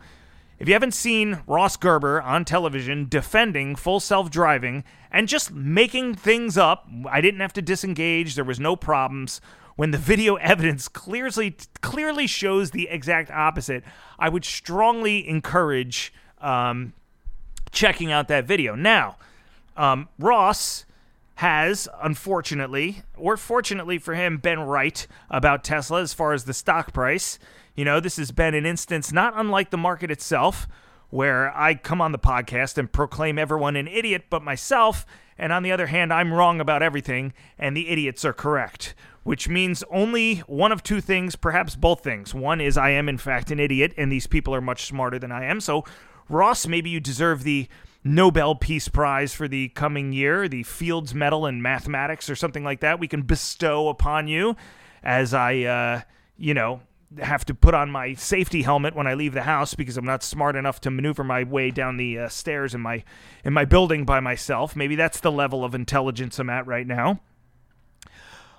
[0.57, 6.15] If you haven't seen Ross Gerber on television defending full self driving and just making
[6.15, 9.41] things up, I didn't have to disengage, there was no problems.
[9.75, 13.83] When the video evidence clearly clearly shows the exact opposite,
[14.17, 16.93] I would strongly encourage um,
[17.71, 18.75] checking out that video.
[18.75, 19.17] Now,
[19.75, 20.85] um, Ross
[21.35, 26.93] has, unfortunately, or fortunately for him, been right about Tesla as far as the stock
[26.93, 27.37] price.
[27.75, 30.67] You know, this has been an instance not unlike the market itself,
[31.09, 35.05] where I come on the podcast and proclaim everyone an idiot but myself,
[35.37, 38.95] and on the other hand, I'm wrong about everything, and the idiots are correct.
[39.23, 42.33] Which means only one of two things, perhaps both things.
[42.33, 45.31] One is I am, in fact, an idiot, and these people are much smarter than
[45.31, 45.59] I am.
[45.59, 45.83] So,
[46.29, 47.67] Ross, maybe you deserve the
[48.03, 52.81] Nobel Peace Prize for the coming year, the Fields Medal in Mathematics or something like
[52.81, 54.55] that, we can bestow upon you
[55.03, 56.01] as I, uh,
[56.37, 56.81] you know,
[57.19, 60.23] have to put on my safety helmet when I leave the house because I'm not
[60.23, 63.03] smart enough to maneuver my way down the uh, stairs in my
[63.43, 64.75] in my building by myself.
[64.75, 67.19] Maybe that's the level of intelligence I'm at right now.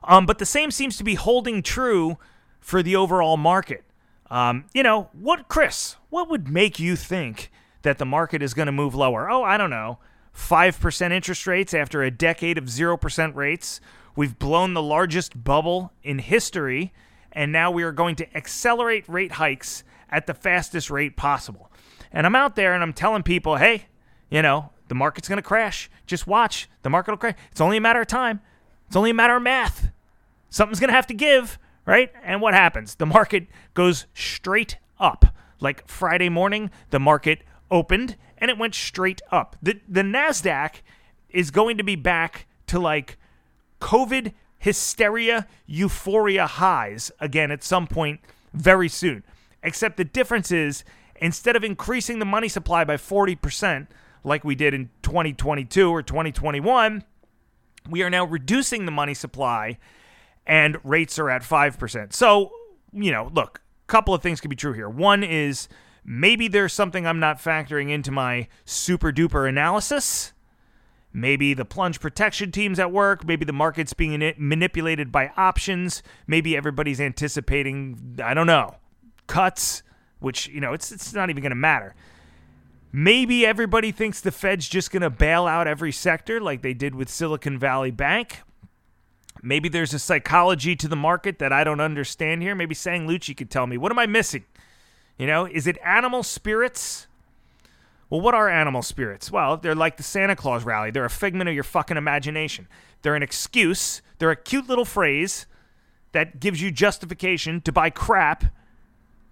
[0.04, 2.18] Um, but the same seems to be holding true
[2.60, 3.84] for the overall market.
[4.30, 5.96] Um, you know, what, Chris?
[6.10, 7.50] What would make you think
[7.86, 9.30] that the market is going to move lower.
[9.30, 10.00] Oh, I don't know.
[10.34, 13.80] 5% interest rates after a decade of 0% rates.
[14.16, 16.92] We've blown the largest bubble in history,
[17.37, 21.70] and now we are going to accelerate rate hikes at the fastest rate possible.
[22.11, 23.87] And I'm out there and I'm telling people, hey,
[24.31, 25.90] you know, the market's going to crash.
[26.07, 26.68] Just watch.
[26.83, 27.37] The market will crash.
[27.53, 28.40] It's only a matter of time.
[28.87, 29.90] It's only a matter of math.
[30.49, 32.11] Something's going to have to give, right?
[32.25, 32.94] And what happens?
[32.94, 35.27] The market goes straight up.
[35.61, 39.57] Like Friday morning, the market opened and it went straight up.
[39.62, 40.77] The the Nasdaq
[41.31, 43.18] is going to be back to like
[43.81, 44.33] COVID
[44.66, 48.18] hysteria, euphoria highs again at some point
[48.52, 49.22] very soon.
[49.62, 50.83] Except the difference is
[51.20, 53.87] instead of increasing the money supply by 40%
[54.24, 57.05] like we did in 2022 or 2021,
[57.88, 59.79] we are now reducing the money supply
[60.44, 62.12] and rates are at 5%.
[62.12, 62.50] So,
[62.92, 64.88] you know, look, a couple of things could be true here.
[64.88, 65.68] One is
[66.09, 70.33] Maybe there's something I'm not factoring into my super duper analysis.
[71.16, 73.26] Maybe the plunge protection team's at work.
[73.26, 76.02] Maybe the market's being manipulated by options.
[76.26, 78.76] Maybe everybody's anticipating, I don't know,
[79.26, 79.83] cuts,
[80.18, 81.94] which, you know, it's, it's not even going to matter.
[82.92, 86.94] Maybe everybody thinks the Fed's just going to bail out every sector like they did
[86.94, 88.42] with Silicon Valley Bank.
[89.42, 92.55] Maybe there's a psychology to the market that I don't understand here.
[92.55, 93.79] Maybe Sang Lucci could tell me.
[93.79, 94.44] What am I missing?
[95.16, 97.07] You know, is it animal spirits?
[98.08, 99.32] Well, what are animal spirits?
[99.32, 100.90] Well, they're like the Santa Claus rally.
[100.90, 102.68] They're a figment of your fucking imagination.
[103.02, 104.00] They're an excuse.
[104.18, 105.46] They're a cute little phrase
[106.12, 108.44] that gives you justification to buy crap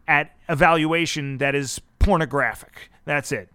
[0.09, 2.91] at a valuation that is pornographic.
[3.05, 3.49] That's it.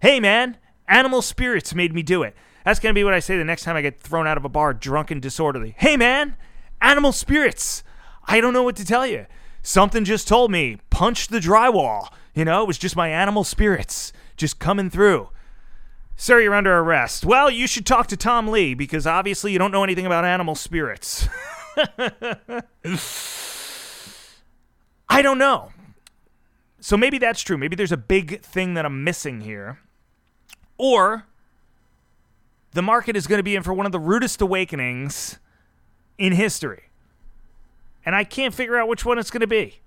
[0.00, 2.34] Hey, man, animal spirits made me do it.
[2.64, 4.44] That's going to be what I say the next time I get thrown out of
[4.44, 5.74] a bar drunk and disorderly.
[5.78, 6.36] Hey, man,
[6.82, 7.82] animal spirits.
[8.26, 9.26] I don't know what to tell you.
[9.62, 12.08] Something just told me, punch the drywall.
[12.34, 15.28] You know, it was just my animal spirits just coming through.
[16.16, 17.24] Sir, you're under arrest.
[17.24, 20.54] Well, you should talk to Tom Lee because obviously you don't know anything about animal
[20.54, 21.28] spirits.
[25.08, 25.70] I don't know.
[26.80, 27.58] So maybe that's true.
[27.58, 29.78] Maybe there's a big thing that I'm missing here.
[30.76, 31.26] Or
[32.72, 35.38] the market is going to be in for one of the rudest awakenings
[36.16, 36.88] in history
[38.08, 39.80] and I can't figure out which one it's going to be.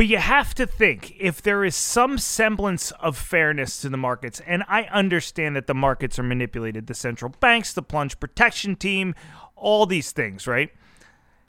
[0.00, 4.40] But you have to think if there is some semblance of fairness to the markets,
[4.46, 9.14] and I understand that the markets are manipulated, the central banks, the plunge protection team,
[9.56, 10.70] all these things, right?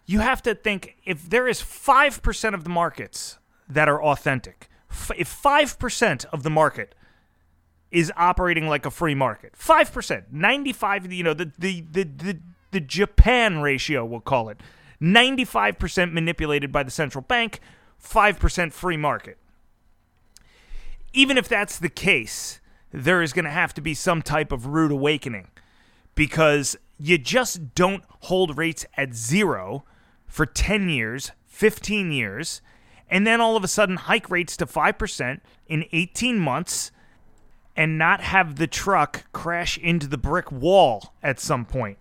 [0.05, 4.67] You have to think if there is 5% of the markets that are authentic,
[5.15, 6.93] if 5% of the market
[7.89, 12.39] is operating like a free market, 5%, 95, you know, the, the, the, the,
[12.71, 14.59] the Japan ratio, we'll call it.
[15.01, 17.61] 95% manipulated by the central bank,
[18.03, 19.37] 5% free market.
[21.13, 22.59] Even if that's the case,
[22.91, 25.47] there is going to have to be some type of rude awakening
[26.15, 29.83] because you just don't hold rates at zero
[30.27, 32.61] for 10 years, 15 years,
[33.09, 36.91] and then all of a sudden hike rates to 5% in 18 months
[37.75, 41.97] and not have the truck crash into the brick wall at some point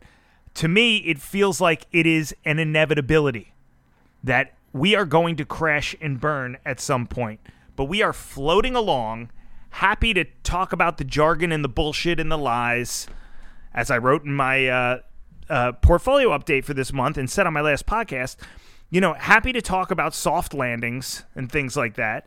[0.55, 3.55] to me, it feels like it is an inevitability
[4.23, 7.41] that we are going to crash and burn at some point.
[7.77, 9.31] But we are floating along,
[9.71, 13.07] happy to talk about the jargon and the bullshit and the lies.
[13.73, 14.99] As I wrote in my uh,
[15.49, 18.37] uh, portfolio update for this month and said on my last podcast,
[18.91, 22.27] you know, happy to talk about soft landings and things like that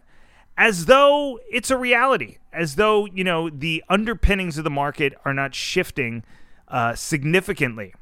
[0.57, 5.33] as though it's a reality, as though, you know, the underpinnings of the market are
[5.33, 6.23] not shifting
[6.67, 7.93] uh, significantly.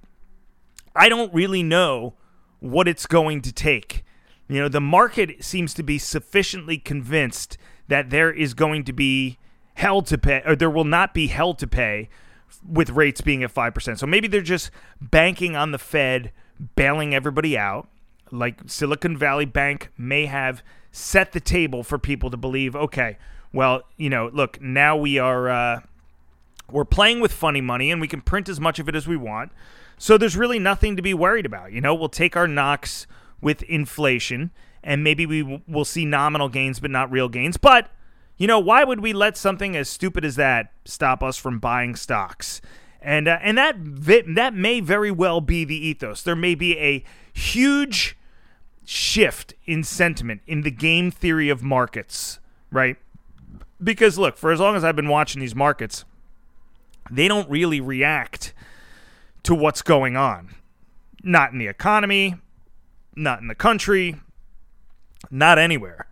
[0.96, 2.16] I don't really know
[2.60, 4.04] what it's going to take.
[4.52, 9.38] You know, the market seems to be sufficiently convinced that there is going to be
[9.76, 12.10] hell to pay, or there will not be hell to pay
[12.68, 13.97] with rates being at 5%.
[13.97, 16.34] So maybe they're just banking on the Fed
[16.76, 17.88] bailing everybody out.
[18.30, 23.18] Like Silicon Valley Bank may have set the table for people to believe, okay,
[23.54, 25.80] well, you know, look, now we are uh,
[26.70, 29.16] we're playing with funny money and we can print as much of it as we
[29.16, 29.54] want.
[29.97, 31.72] So there's really nothing to be worried about.
[31.72, 33.08] You know, we'll take our knocks
[33.42, 34.52] with inflation
[34.84, 37.58] and maybe we will see nominal gains but not real gains.
[37.58, 37.89] But
[38.38, 41.96] you know, why would we let something as stupid as that stop us from buying
[41.96, 42.62] stocks?
[43.02, 43.76] And uh, and that
[44.36, 46.22] that may very well be the ethos.
[46.24, 48.18] There may be a huge
[48.86, 52.39] shift in sentiment in the game theory of markets,
[52.72, 52.98] right?
[53.84, 56.06] Because look, for as long as I've been watching these markets,
[57.10, 58.54] they don't really react
[59.44, 60.56] to what's going on.
[61.24, 62.36] Not in the economy,
[63.16, 64.16] not in the country,
[65.30, 66.07] not anywhere.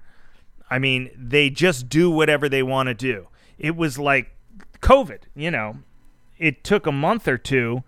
[0.70, 3.28] I mean, they just do whatever they want to do.
[3.58, 4.36] It was like
[4.82, 5.78] COVID, you know.
[6.38, 7.84] It took a month or two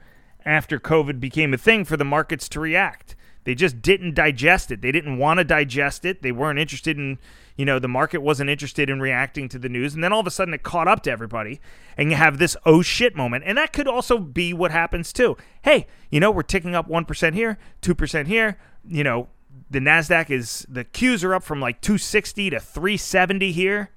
[0.46, 3.16] after COVID became a thing for the markets to react.
[3.44, 4.82] They just didn't digest it.
[4.82, 6.22] They didn't want to digest it.
[6.22, 7.18] They weren't interested in,
[7.56, 9.96] you know, the market wasn't interested in reacting to the news.
[9.96, 11.60] And then all of a sudden it caught up to everybody
[11.98, 13.44] and you have this oh shit moment.
[13.48, 15.38] And that could also be what happens too.
[15.64, 19.30] Hey, you know, we're ticking up 1% here, 2% here, you know,
[19.70, 23.90] the Nasdaq is the Qs are up from like 260 to 370 here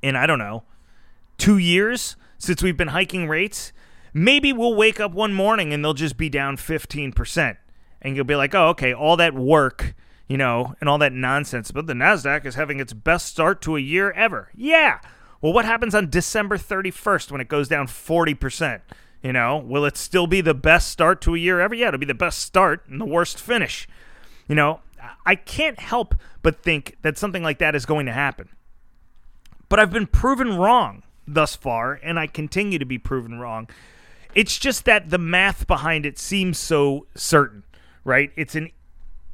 [0.00, 0.62] in I don't know,
[1.38, 3.72] 2 years since we've been hiking rates.
[4.14, 7.56] Maybe we'll wake up one morning and they'll just be down 15%.
[8.00, 9.94] And you'll be like, "Oh, okay, all that work,
[10.28, 13.76] you know, and all that nonsense, but the Nasdaq is having its best start to
[13.76, 15.00] a year ever." Yeah.
[15.40, 18.80] Well, what happens on December 31st when it goes down 40%?
[19.22, 21.74] You know, will it still be the best start to a year ever?
[21.74, 23.88] Yeah, it'll be the best start and the worst finish.
[24.46, 24.80] You know,
[25.26, 28.48] I can't help but think that something like that is going to happen.
[29.68, 33.68] But I've been proven wrong thus far, and I continue to be proven wrong.
[34.34, 37.64] It's just that the math behind it seems so certain,
[38.08, 38.32] right?
[38.34, 38.70] It's an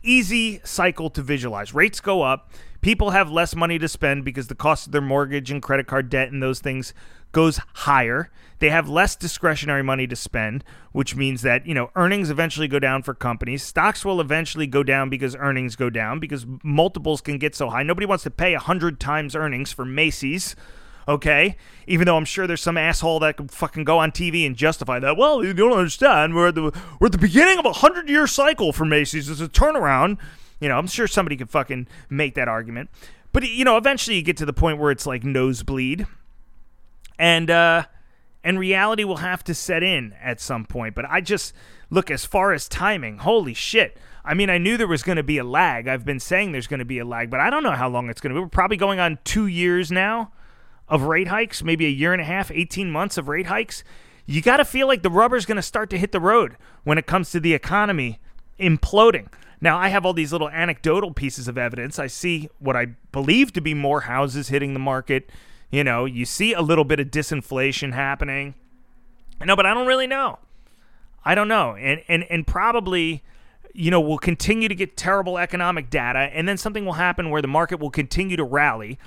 [0.03, 1.73] easy cycle to visualize.
[1.73, 2.53] Rates go up,
[2.83, 6.11] people have less money to spend because the cost of their mortgage and credit card
[6.11, 6.93] debt and those things
[7.33, 8.31] goes higher.
[8.59, 12.79] They have less discretionary money to spend, which means that, you know, earnings eventually go
[12.79, 13.63] down for companies.
[13.63, 17.83] Stocks will eventually go down because earnings go down because multiples can get so high.
[17.83, 20.55] Nobody wants to pay 100 times earnings for Macy's
[21.09, 21.57] okay?
[21.87, 24.99] Even though I'm sure there's some asshole that could fucking go on TV and justify
[25.01, 25.17] that.
[25.17, 26.35] Well, you don't understand.
[26.35, 29.29] We're at the we're at the beginning of a hundred year cycle for Macy's.
[29.29, 30.19] It's a turnaround.
[30.61, 32.91] You know, I'm sure somebody could fucking make that argument.
[33.33, 36.07] But you know, eventually you get to the point where it's like nosebleed
[37.19, 37.85] and uh,
[38.43, 40.95] and reality will have to set in at some point.
[40.95, 41.53] But I just
[41.91, 43.19] look as far as timing.
[43.19, 43.97] Holy shit!
[44.25, 45.87] I mean, I knew there was going to be a lag.
[45.87, 48.09] I've been saying there's going to be a lag, but I don't know how long
[48.09, 48.43] it's going to be.
[48.43, 50.33] We're probably going on two years now
[50.89, 53.85] of rate hikes, maybe a year and a half, 18 months of rate hikes.
[54.27, 56.99] You got to feel like the rubber's going to start to hit the road when
[56.99, 58.21] it comes to the economy
[58.59, 59.29] imploding.
[59.61, 61.99] Now, I have all these little anecdotal pieces of evidence.
[61.99, 65.31] I see what I believe to be more houses hitting the market
[65.75, 68.55] you know, you see a little bit of disinflation happening.
[69.45, 70.39] No, but I don't really know.
[71.25, 71.75] I don't know.
[71.75, 73.25] And and and probably
[73.73, 77.43] you know, we'll continue to get terrible economic data and then something will happen where
[77.43, 79.01] the market will continue to rally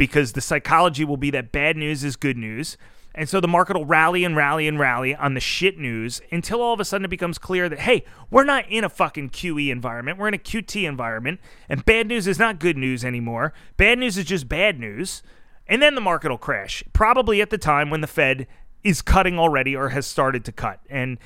[0.00, 2.78] because the psychology will be that bad news is good news.
[3.14, 6.62] And so the market will rally and rally and rally on the shit news until
[6.62, 9.68] all of a sudden it becomes clear that, hey, we're not in a fucking QE
[9.68, 10.16] environment.
[10.16, 11.38] We're in a QT environment.
[11.68, 13.52] And bad news is not good news anymore.
[13.76, 15.22] Bad news is just bad news
[15.66, 18.46] and then the market will crash, probably at the time when the Fed
[18.82, 20.80] is cutting already or has started to cut.
[20.88, 21.18] And,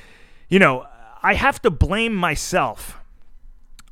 [0.48, 0.84] you know,
[1.22, 2.98] I have to blame myself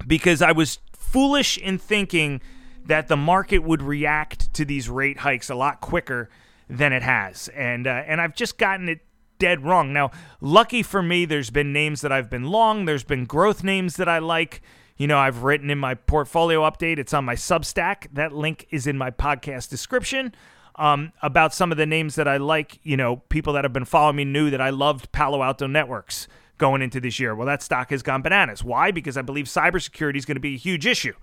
[0.04, 2.40] because I was foolish in thinking
[2.86, 6.28] that the market would react to these rate hikes a lot quicker
[6.68, 7.48] than it has.
[7.48, 9.00] And, uh, and I've just gotten it
[9.38, 9.92] dead wrong.
[9.92, 10.10] Now,
[10.40, 14.08] lucky for me, there's been names that I've been long, there's been growth names that
[14.08, 14.62] I like
[14.96, 18.06] you know, I've written in my portfolio update, it's on my Substack.
[18.12, 20.32] That link is in my podcast description.
[20.76, 23.84] Um, about some of the names that I like, you know, people that have been
[23.84, 27.34] following me knew that I loved Palo Alto Networks going into this year.
[27.34, 28.64] Well, that stock has gone bananas.
[28.64, 28.90] Why?
[28.90, 31.14] Because I believe cybersecurity is going to be a huge issue.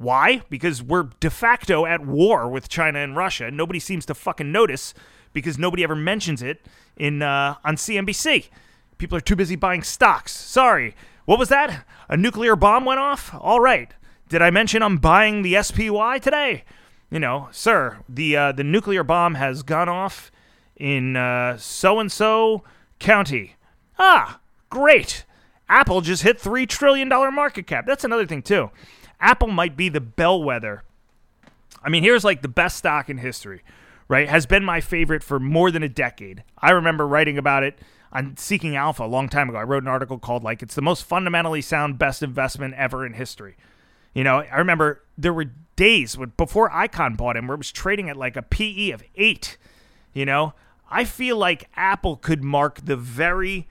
[0.00, 0.40] Why?
[0.48, 3.48] Because we're de facto at war with China and Russia.
[3.48, 4.94] and Nobody seems to fucking notice
[5.34, 6.64] because nobody ever mentions it
[6.96, 8.48] in uh, on CNBC.
[8.96, 10.32] People are too busy buying stocks.
[10.32, 10.96] Sorry.
[11.26, 11.84] What was that?
[12.08, 13.34] A nuclear bomb went off?
[13.38, 13.92] All right.
[14.30, 16.64] Did I mention I'm buying the SPY today?
[17.10, 20.32] You know, sir, the uh, the nuclear bomb has gone off
[20.76, 21.14] in
[21.58, 22.64] so and so
[22.98, 23.56] county.
[23.98, 24.40] Ah,
[24.70, 25.26] great.
[25.68, 27.84] Apple just hit $3 trillion market cap.
[27.86, 28.70] That's another thing, too.
[29.20, 30.82] Apple might be the bellwether
[31.82, 33.62] I mean, here's like the best stock in history,
[34.08, 34.28] right?
[34.28, 36.44] Has been my favorite for more than a decade.
[36.58, 37.78] I remember writing about it
[38.12, 39.58] on Seeking Alpha a long time ago.
[39.58, 43.14] I wrote an article called like it's the most fundamentally sound best investment ever in
[43.14, 43.56] history.
[44.14, 47.72] You know, I remember there were days when before Icahn bought him where it was
[47.72, 49.56] trading at like a PE of 8,
[50.12, 50.54] you know?
[50.92, 53.68] I feel like Apple could mark the very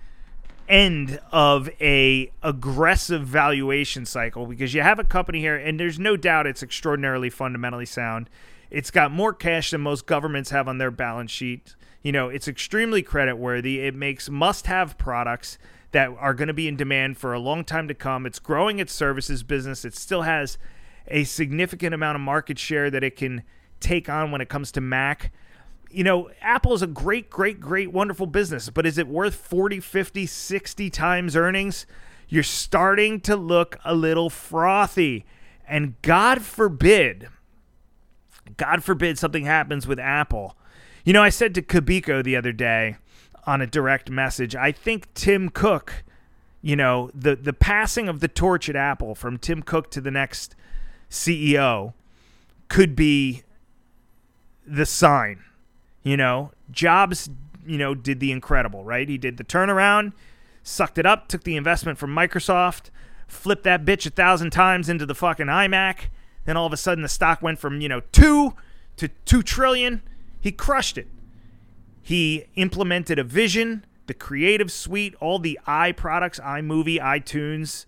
[0.70, 6.16] end of a aggressive valuation cycle because you have a company here and there's no
[6.16, 8.30] doubt it's extraordinarily fundamentally sound.
[8.70, 11.76] It's got more cash than most governments have on their balance sheet.
[12.04, 13.80] You know, it's extremely credit worthy.
[13.80, 15.58] It makes must-have products
[15.92, 18.28] that are going to be in demand for a long time to come.
[18.28, 19.84] It's growing its services business.
[19.84, 20.60] It still has
[21.08, 23.42] a significant amount of market share that it can
[23.80, 25.32] take on when it comes to Mac
[25.92, 29.80] you know, Apple is a great, great, great, wonderful business, but is it worth 40,
[29.80, 31.86] 50, 60 times earnings?
[32.28, 35.26] You're starting to look a little frothy.
[35.68, 37.28] And God forbid,
[38.58, 40.56] God forbid something happens with Apple.
[41.04, 42.98] You know, I said to Kubiko the other day
[43.48, 46.04] on a direct message, I think Tim Cook,
[46.62, 50.12] you know, the, the passing of the torch at Apple from Tim Cook to the
[50.12, 50.56] next
[51.10, 51.94] CEO
[52.68, 53.42] could be
[54.68, 55.44] the sign
[56.04, 57.30] you know, Jobs,
[57.66, 59.08] you know, did the incredible, right?
[59.08, 60.14] He did the turnaround,
[60.64, 62.90] sucked it up, took the investment from Microsoft,
[63.28, 66.06] flipped that bitch a thousand times into the fucking iMac.
[66.46, 68.56] Then all of a sudden the stock went from, you know, two
[68.98, 70.02] to two trillion.
[70.40, 71.08] He crushed it.
[72.02, 77.86] He implemented a vision, the creative suite, all the i products, iMovie, iTunes,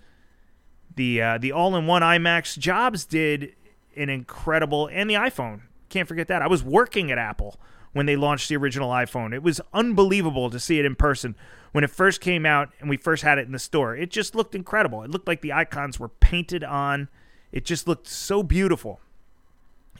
[0.96, 2.58] the uh, the all-in-one iMacs.
[2.58, 3.56] Jobs did
[3.96, 5.62] an incredible, and the iPhone.
[5.90, 6.42] Can't forget that.
[6.42, 7.60] I was working at Apple
[7.94, 9.34] when they launched the original iPhone.
[9.34, 11.36] It was unbelievable to see it in person
[11.72, 13.96] when it first came out and we first had it in the store.
[13.96, 15.04] It just looked incredible.
[15.04, 17.10] It looked like the icons were painted on.
[17.52, 19.00] It just looked so beautiful.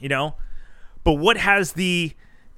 [0.00, 0.36] You know?
[1.04, 2.12] But what has the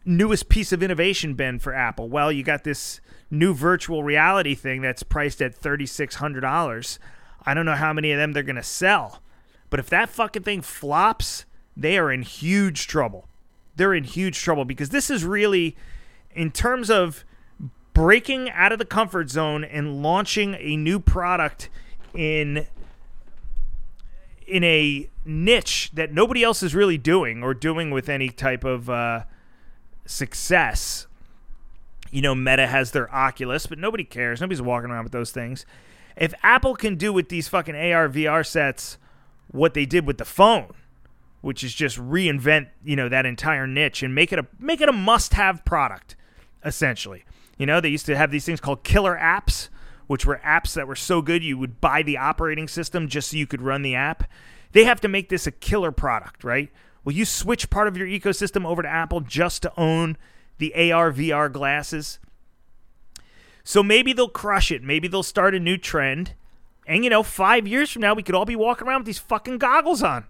[0.05, 2.09] newest piece of innovation been for Apple?
[2.09, 6.99] Well, you got this new virtual reality thing that's priced at $3600.
[7.47, 9.23] I don't know how many of them they're going to sell.
[9.71, 11.45] But if that fucking thing flops,
[11.77, 13.29] they are in huge trouble
[13.77, 15.77] they're in huge trouble because this is really,
[16.35, 17.25] in terms of
[17.93, 21.71] breaking out of the comfort zone and launching a new product
[22.13, 22.67] in
[24.47, 28.91] in a niche that nobody else is really doing or doing with any type of
[28.91, 29.23] uh,
[30.05, 31.07] success.
[32.11, 34.41] You know, Meta has their Oculus, but nobody cares.
[34.41, 35.65] Nobody's walking around with those things.
[36.17, 38.99] If Apple can do with these fucking AR VR sets
[39.51, 40.75] what they did with the phone,
[41.45, 44.89] which is just reinvent you know that entire niche and make it a make it
[44.89, 46.17] a must-have product
[46.65, 47.25] essentially.
[47.59, 49.69] You know they used to have these things called killer apps
[50.07, 53.37] which were apps that were so good you would buy the operating system just so
[53.37, 54.25] you could run the app.
[54.73, 56.71] They have to make this a killer product right?
[57.05, 60.17] Will you switch part of your ecosystem over to apple just to own
[60.57, 62.19] the ar vr glasses.
[63.65, 64.83] So maybe they'll crush it.
[64.83, 66.35] Maybe they'll start a new trend.
[66.87, 69.19] And you know five years from now we could all be walking around with these
[69.19, 70.25] fucking goggles on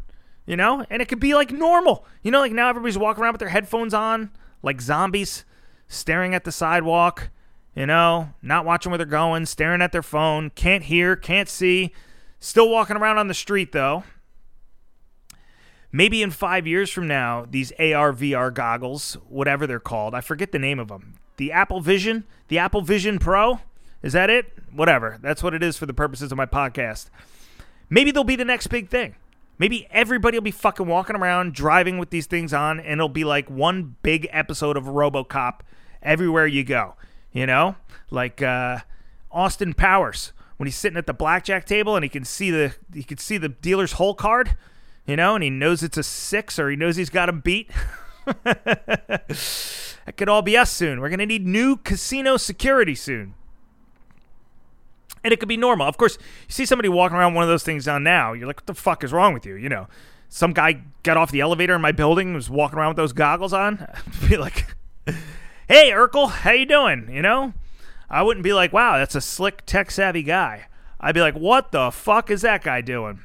[0.47, 2.05] you know, and it could be like normal.
[2.23, 4.31] You know, like now everybody's walking around with their headphones on,
[4.63, 5.45] like zombies,
[5.89, 7.31] staring at the sidewalk,
[7.75, 11.93] you know, not watching where they're going, staring at their phone, can't hear, can't see,
[12.39, 14.05] still walking around on the street though.
[15.91, 20.51] Maybe in five years from now, these AR VR goggles, whatever they're called, I forget
[20.51, 21.15] the name of them.
[21.37, 23.61] The Apple Vision, the Apple Vision Pro,
[24.03, 24.53] is that it?
[24.73, 25.19] Whatever.
[25.23, 27.11] That's what it is for the purposes of my podcast.
[27.89, 29.15] Maybe they'll be the next big thing.
[29.59, 33.25] Maybe everybody will be fucking walking around driving with these things on, and it'll be
[33.25, 35.61] like one big episode of Robocop
[36.03, 36.95] everywhere you go.
[37.33, 37.77] You know,
[38.11, 38.79] like uh,
[39.31, 43.03] Austin Powers when he's sitting at the blackjack table and he can see the he
[43.03, 44.57] can see the dealer's hole card.
[45.07, 47.71] You know, and he knows it's a six or he knows he's got him beat.
[48.45, 49.27] that
[50.17, 51.01] could all be us soon.
[51.01, 53.35] We're gonna need new casino security soon
[55.25, 55.89] and it could be normal.
[55.89, 58.59] Of course, you see somebody walking around one of those things down now, you're like,
[58.59, 59.55] what the fuck is wrong with you?
[59.55, 59.89] You know,
[60.29, 63.55] some guy got off the elevator in my building, was walking around with those goggles
[63.55, 63.87] on.
[64.23, 64.67] I'd be like,
[65.67, 67.09] hey, Urkel, how you doing?
[67.11, 67.55] You know,
[68.11, 70.67] I wouldn't be like, wow, that's a slick, tech savvy guy.
[71.01, 73.21] I'd be like, what the fuck is that guy doing?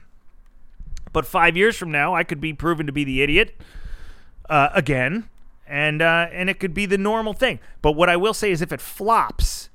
[1.11, 3.59] But five years from now, I could be proven to be the idiot
[4.49, 5.27] uh, again,
[5.67, 7.59] and uh, and it could be the normal thing.
[7.81, 9.69] But what I will say is, if it flops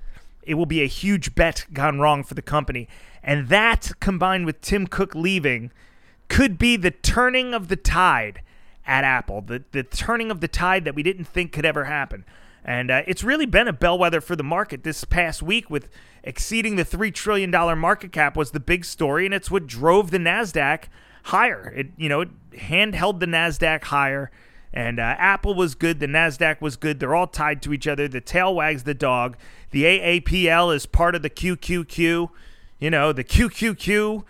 [0.47, 2.89] it will be a huge bet gone wrong for the company.
[3.23, 5.71] And that, combined with Tim Cook leaving,
[6.29, 8.43] could be the turning of the tide
[8.87, 12.25] at Apple, the, the turning of the tide that we didn't think could ever happen.
[12.65, 15.89] And uh, it's really been a bellwether for the market this past week with
[16.23, 20.19] exceeding the $3 trillion market cap was the big story, and it's what drove the
[20.19, 20.85] NASDAQ
[21.25, 21.73] higher.
[21.75, 24.31] It you know it handheld the Nasdaq higher,
[24.75, 26.01] and uh, Apple was good.
[26.01, 26.99] The Nasdaq was good.
[26.99, 28.09] They're all tied to each other.
[28.09, 29.37] The tail wags the dog.
[29.71, 32.29] The AAPL is part of the QQQ.
[32.81, 34.25] You know the QQQ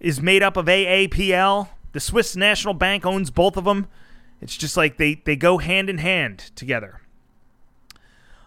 [0.00, 1.68] is made up of AAPL.
[1.92, 3.86] The Swiss National Bank owns both of them.
[4.42, 7.00] It's just like they they go hand in hand together.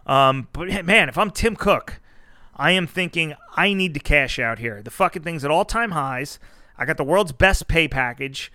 [0.05, 2.01] Um, but man, if I'm Tim Cook,
[2.53, 4.81] I am thinking I need to cash out here.
[4.81, 6.37] The fucking thing's at all time highs.
[6.77, 8.51] I got the world's best pay package.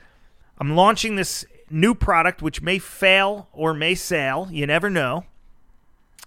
[0.59, 4.49] I'm launching this new product, which may fail or may sail.
[4.51, 5.25] You never know.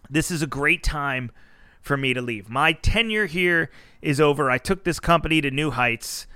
[0.09, 1.31] This is a great time
[1.81, 2.49] for me to leave.
[2.49, 3.69] My tenure here
[4.01, 4.51] is over.
[4.51, 6.27] I took this company to new heights.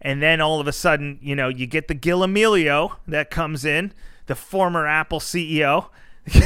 [0.00, 3.64] And then all of a sudden, you know, you get the Gil Amelio that comes
[3.64, 3.92] in,
[4.26, 5.88] the former Apple CEO.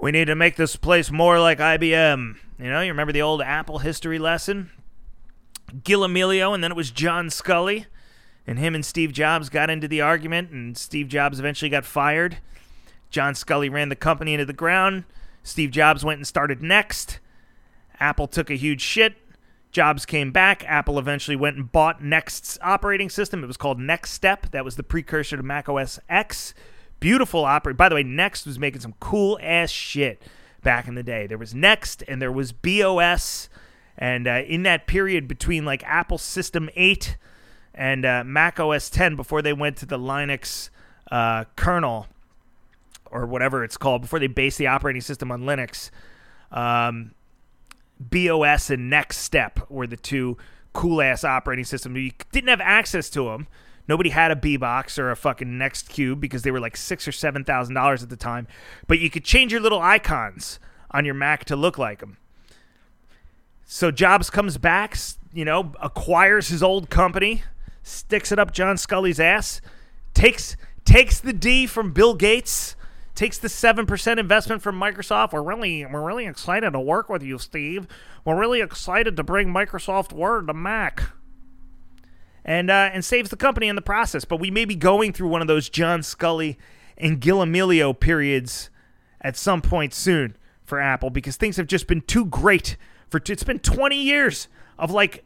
[0.00, 2.36] we need to make this place more like IBM.
[2.58, 4.70] You know, you remember the old Apple history lesson?
[5.82, 7.86] Gil Amelio, and then it was John Sculley.
[8.46, 12.38] And him and Steve Jobs got into the argument, and Steve Jobs eventually got fired.
[13.10, 15.04] John Sculley ran the company into the ground.
[15.42, 17.20] Steve Jobs went and started Next.
[18.00, 19.14] Apple took a huge shit.
[19.70, 20.64] Jobs came back.
[20.66, 23.42] Apple eventually went and bought Next's operating system.
[23.42, 24.50] It was called NextStep.
[24.50, 26.52] That was the precursor to Mac OS X.
[27.00, 27.78] Beautiful operating.
[27.78, 30.22] By the way, Next was making some cool ass shit
[30.62, 31.26] back in the day.
[31.26, 33.48] There was Next and there was BeOS.
[33.96, 37.16] And uh, in that period between like Apple System 8
[37.74, 40.70] and uh, Mac OS 10, before they went to the Linux
[41.10, 42.06] uh, kernel
[43.10, 45.90] or whatever it's called, before they based the operating system on Linux,
[46.50, 47.12] um,
[48.08, 50.36] BeOS and Next Step were the two
[50.72, 51.98] cool ass operating systems.
[51.98, 53.46] You didn't have access to them.
[53.88, 57.12] Nobody had a BeBox or a fucking Next Cube because they were like six or
[57.12, 58.46] seven thousand dollars at the time.
[58.86, 60.58] But you could change your little icons
[60.92, 62.16] on your Mac to look like them.
[63.64, 64.96] So Jobs comes back,
[65.32, 67.42] you know, acquires his old company,
[67.82, 69.60] sticks it up John Sculley's ass,
[70.14, 72.76] takes takes the D from Bill Gates,
[73.14, 75.32] takes the seven percent investment from Microsoft.
[75.32, 77.86] We're really we're really excited to work with you, Steve.
[78.24, 81.02] We're really excited to bring Microsoft Word to Mac.
[82.44, 84.24] And uh, and saves the company in the process.
[84.24, 86.56] But we may be going through one of those John Sculley
[86.98, 88.68] and Gil Amelio periods
[89.20, 92.76] at some point soon for Apple because things have just been too great
[93.08, 95.24] for t- it's been 20 years of like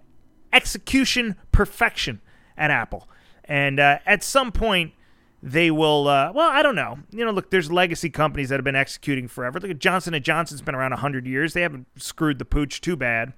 [0.52, 2.20] execution perfection
[2.56, 3.08] at Apple.
[3.44, 4.92] And uh, at some point,
[5.42, 6.08] they will.
[6.08, 6.98] Uh, well, I don't know.
[7.10, 9.60] You know, look, there's legacy companies that have been executing forever.
[9.60, 11.52] Look at Johnson and Johnson's been around 100 years.
[11.52, 13.32] They haven't screwed the pooch too bad.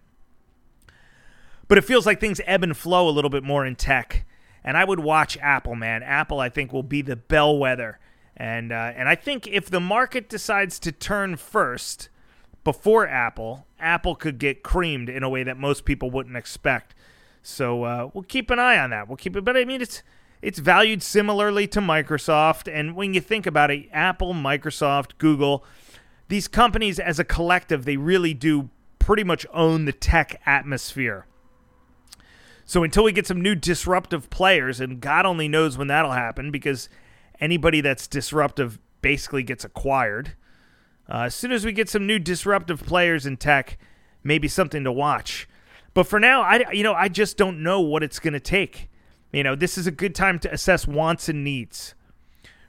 [1.66, 4.26] But it feels like things ebb and flow a little bit more in tech.
[4.64, 6.02] And I would watch Apple, man.
[6.02, 7.98] Apple, I think, will be the bellwether.
[8.36, 12.08] And uh, and I think if the market decides to turn first,
[12.64, 16.94] before Apple, Apple could get creamed in a way that most people wouldn't expect.
[17.48, 19.08] So uh, we'll keep an eye on that.
[19.08, 20.02] We'll keep it, but I mean it's
[20.40, 22.72] it's valued similarly to Microsoft.
[22.72, 25.64] And when you think about it, Apple, Microsoft, Google,
[26.28, 28.68] these companies as a collective, they really do
[28.98, 31.26] pretty much own the tech atmosphere.
[32.64, 36.50] So until we get some new disruptive players, and God only knows when that'll happen,
[36.50, 36.90] because
[37.40, 40.34] anybody that's disruptive basically gets acquired.
[41.08, 43.78] Uh, as soon as we get some new disruptive players in tech,
[44.22, 45.48] maybe something to watch.
[45.98, 48.88] But for now, I you know I just don't know what it's going to take.
[49.32, 51.96] You know, this is a good time to assess wants and needs,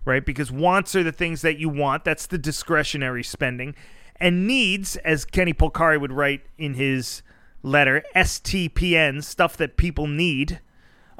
[0.04, 0.26] right?
[0.26, 2.04] Because wants are the things that you want.
[2.04, 3.76] That's the discretionary spending,
[4.16, 7.22] and needs, as Kenny Polcari would write in his
[7.62, 10.60] letter, STPN, stuff that people need,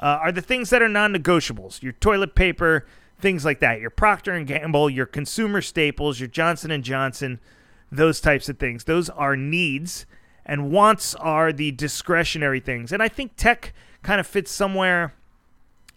[0.00, 1.80] uh, are the things that are non-negotiables.
[1.80, 2.86] Your toilet paper,
[3.20, 3.80] things like that.
[3.80, 7.38] Your Procter and Gamble, your consumer staples, your Johnson and Johnson,
[7.92, 8.82] those types of things.
[8.82, 10.06] Those are needs,
[10.50, 12.90] and wants are the discretionary things.
[12.90, 13.72] And I think tech
[14.02, 15.14] kind of fits somewhere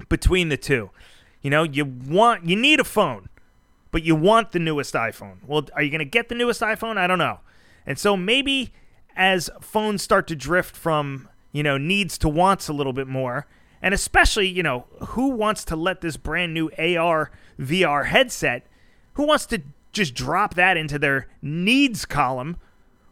[0.09, 0.91] between the two.
[1.41, 3.29] You know, you want you need a phone,
[3.91, 5.37] but you want the newest iPhone.
[5.47, 6.97] Well, are you going to get the newest iPhone?
[6.97, 7.39] I don't know.
[7.87, 8.71] And so maybe
[9.15, 13.47] as phones start to drift from, you know, needs to wants a little bit more,
[13.81, 18.67] and especially, you know, who wants to let this brand new AR VR headset,
[19.15, 22.57] who wants to just drop that into their needs column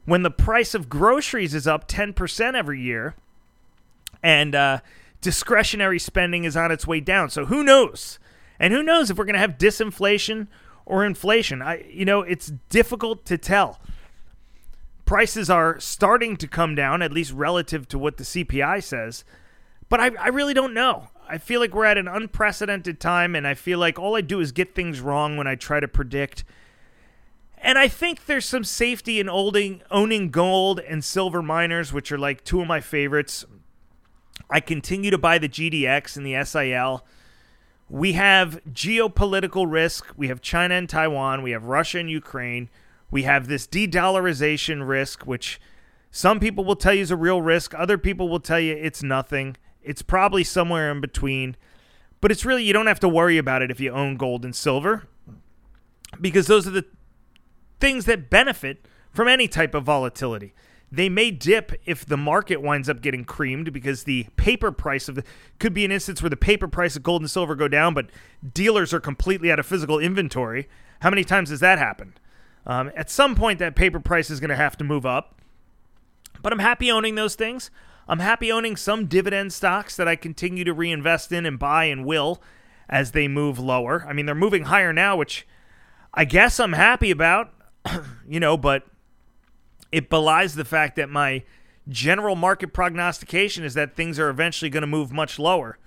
[0.05, 3.15] when the price of groceries is up 10% every year
[4.23, 4.79] and uh,
[5.21, 7.29] discretionary spending is on its way down?
[7.29, 8.19] So who knows?
[8.59, 10.47] And who knows if we're going to have disinflation
[10.85, 11.61] or inflation?
[11.61, 13.79] I, you know, it's difficult to tell.
[15.05, 19.23] Prices are starting to come down, at least relative to what the CPI says.
[19.89, 21.09] But I, I really don't know.
[21.27, 24.39] I feel like we're at an unprecedented time, and I feel like all I do
[24.39, 26.43] is get things wrong when I try to predict.
[27.61, 32.17] And I think there's some safety in owning, owning gold and silver miners, which are
[32.17, 33.45] like two of my favorites.
[34.49, 37.05] I continue to buy the GDX and the SIL.
[37.87, 40.07] We have geopolitical risk.
[40.17, 41.43] We have China and Taiwan.
[41.43, 42.69] We have Russia and Ukraine.
[43.11, 45.61] We have this de dollarization risk, which
[46.09, 47.75] some people will tell you is a real risk.
[47.75, 49.55] Other people will tell you it's nothing.
[49.83, 51.55] It's probably somewhere in between.
[52.21, 54.55] But it's really, you don't have to worry about it if you own gold and
[54.55, 55.07] silver
[56.19, 56.85] because those are the
[57.81, 60.53] things that benefit from any type of volatility.
[60.91, 65.15] They may dip if the market winds up getting creamed because the paper price of
[65.15, 65.23] the
[65.57, 68.09] could be an instance where the paper price of gold and silver go down, but
[68.53, 70.67] dealers are completely out of physical inventory.
[70.99, 72.19] How many times has that happened?
[72.65, 75.39] Um, at some point, that paper price is going to have to move up.
[76.41, 77.71] But I'm happy owning those things.
[78.07, 82.05] I'm happy owning some dividend stocks that I continue to reinvest in and buy and
[82.05, 82.41] will
[82.89, 84.05] as they move lower.
[84.07, 85.47] I mean, they're moving higher now, which
[86.13, 87.53] I guess I'm happy about,
[88.27, 88.85] you know, but
[89.91, 91.43] it belies the fact that my
[91.89, 95.77] general market prognostication is that things are eventually going to move much lower.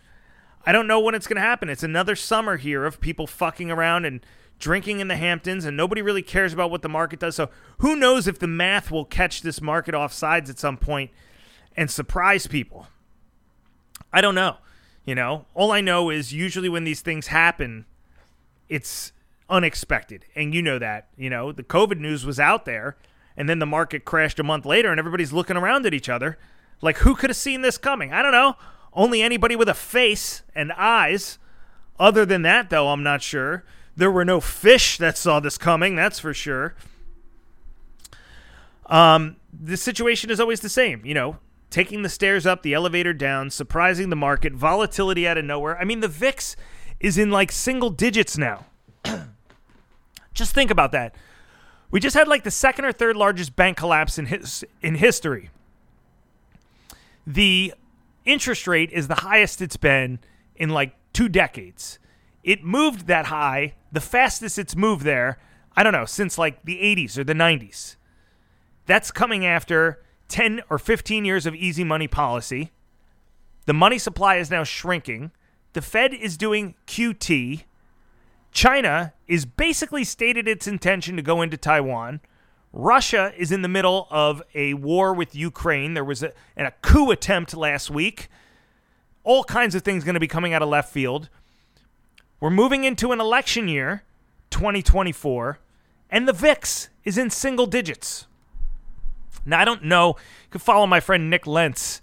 [0.67, 1.69] I don't know when it's going to happen.
[1.69, 4.25] It's another summer here of people fucking around and
[4.59, 7.37] drinking in the Hamptons, and nobody really cares about what the market does.
[7.37, 11.11] So who knows if the math will catch this market off sides at some point
[11.77, 12.87] and surprise people?
[14.13, 14.57] I don't know.
[15.05, 17.85] You know, all I know is usually when these things happen,
[18.71, 19.13] it's
[19.49, 20.25] unexpected.
[20.35, 21.09] And you know that.
[21.17, 22.97] You know, the COVID news was out there,
[23.37, 26.39] and then the market crashed a month later, and everybody's looking around at each other
[26.85, 28.13] like, who could have seen this coming?
[28.13, 28.57] I don't know.
[28.93, 31.39] Only anybody with a face and eyes.
[31.99, 33.65] Other than that, though, I'm not sure.
[33.97, 36.75] There were no fish that saw this coming, that's for sure.
[38.87, 41.39] Um, the situation is always the same, you know,
[41.71, 45.79] taking the stairs up, the elevator down, surprising the market, volatility out of nowhere.
[45.79, 46.55] I mean, the VIX
[47.01, 48.67] is in like single digits now.
[50.35, 51.15] Just think about that.
[51.91, 55.51] We just had like the second or third largest bank collapse in his, in history.
[57.27, 57.73] The
[58.25, 60.19] interest rate is the highest it's been
[60.57, 61.99] in like two decades.
[62.43, 65.39] It moved that high, the fastest it's moved there,
[65.77, 67.97] I don't know, since like the 80s or the 90s.
[68.87, 72.73] That's coming after 10 or 15 years of easy money policy.
[73.67, 75.31] The money supply is now shrinking.
[75.73, 77.63] The Fed is doing QT.
[78.55, 82.21] China is basically stated its intention to go into Taiwan.
[82.73, 85.95] Russia is in the middle of a war with Ukraine.
[85.95, 88.29] There was a, a coup attempt last week.
[89.25, 91.29] All kinds of things going to be coming out of left field.
[92.39, 94.05] We're moving into an election year,
[94.51, 95.59] 2024,
[96.11, 98.27] and the VIX is in single digits.
[99.45, 100.11] Now, I don't know.
[100.11, 102.01] You can follow my friend Nick Lentz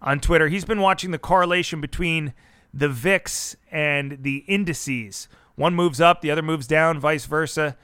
[0.00, 0.48] on Twitter.
[0.48, 2.32] He's been watching the correlation between
[2.74, 7.76] the VIX and the indices one moves up, the other moves down, vice versa.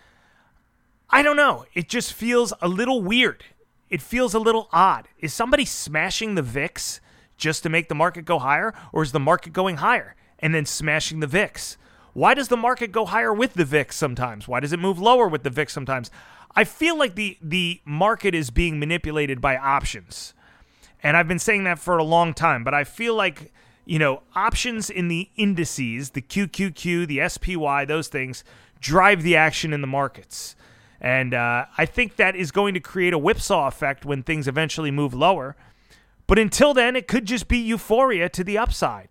[1.10, 1.64] I don't know.
[1.74, 3.44] It just feels a little weird.
[3.88, 5.08] It feels a little odd.
[5.18, 7.00] Is somebody smashing the VIX
[7.36, 10.66] just to make the market go higher, or is the market going higher and then
[10.66, 11.76] smashing the VIX?
[12.12, 14.48] Why does the market go higher with the VIX sometimes?
[14.48, 16.10] Why does it move lower with the VIX sometimes?
[16.54, 20.34] I feel like the the market is being manipulated by options.
[21.02, 23.52] And I've been saying that for a long time, but I feel like
[23.88, 28.44] you know, options in the indices, the QQQ, the SPY, those things
[28.80, 30.54] drive the action in the markets.
[31.00, 34.90] And uh, I think that is going to create a whipsaw effect when things eventually
[34.90, 35.56] move lower.
[36.26, 39.08] But until then, it could just be euphoria to the upside.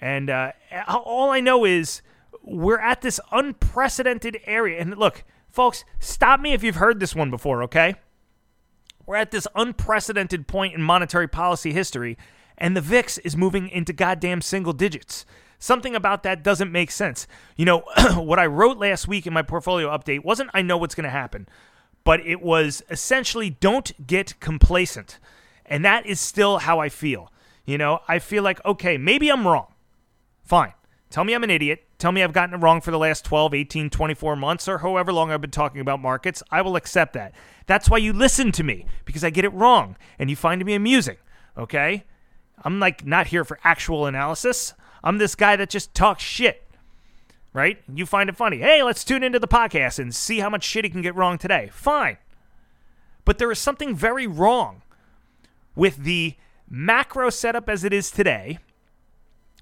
[0.00, 0.50] And uh,
[0.88, 2.02] all I know is
[2.42, 4.80] we're at this unprecedented area.
[4.80, 7.94] And look, folks, stop me if you've heard this one before, okay?
[9.06, 12.18] We're at this unprecedented point in monetary policy history
[12.58, 15.24] and the VIX is moving into goddamn single digits.
[15.58, 17.26] Something about that doesn't make sense.
[17.56, 17.78] You know,
[18.14, 21.10] what I wrote last week in my portfolio update wasn't I know what's going to
[21.10, 21.48] happen,
[22.04, 25.18] but it was essentially don't get complacent.
[25.64, 27.32] And that is still how I feel.
[27.64, 29.74] You know, I feel like, okay, maybe I'm wrong.
[30.42, 30.72] Fine.
[31.10, 31.84] Tell me I'm an idiot.
[31.98, 35.12] Tell me I've gotten it wrong for the last 12, 18, 24 months, or however
[35.12, 36.42] long I've been talking about markets.
[36.50, 37.34] I will accept that.
[37.66, 40.74] That's why you listen to me, because I get it wrong and you find me
[40.74, 41.16] amusing.
[41.56, 42.04] Okay?
[42.64, 44.74] I'm like not here for actual analysis.
[45.02, 46.64] I'm this guy that just talks shit.
[47.52, 47.78] Right?
[47.92, 48.58] You find it funny.
[48.58, 51.38] Hey, let's tune into the podcast and see how much shit he can get wrong
[51.38, 51.70] today.
[51.72, 52.18] Fine.
[53.24, 54.82] But there is something very wrong
[55.74, 56.34] with the
[56.68, 58.58] macro setup as it is today.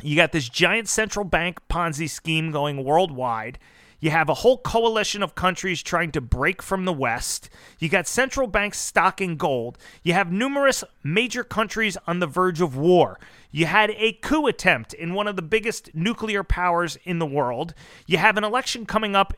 [0.02, 3.58] You got this giant central bank Ponzi scheme going worldwide.
[3.98, 7.48] You have a whole coalition of countries trying to break from the West.
[7.78, 9.78] You got central banks stocking gold.
[10.02, 13.18] You have numerous major countries on the verge of war.
[13.50, 17.72] You had a coup attempt in one of the biggest nuclear powers in the world.
[18.06, 19.32] You have an election coming up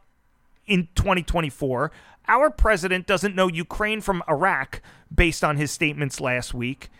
[0.66, 1.92] in 2024.
[2.26, 4.82] Our president doesn't know Ukraine from Iraq
[5.14, 6.90] based on his statements last week.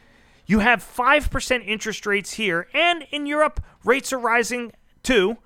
[0.47, 5.37] You have 5% interest rates here, and in Europe, rates are rising too.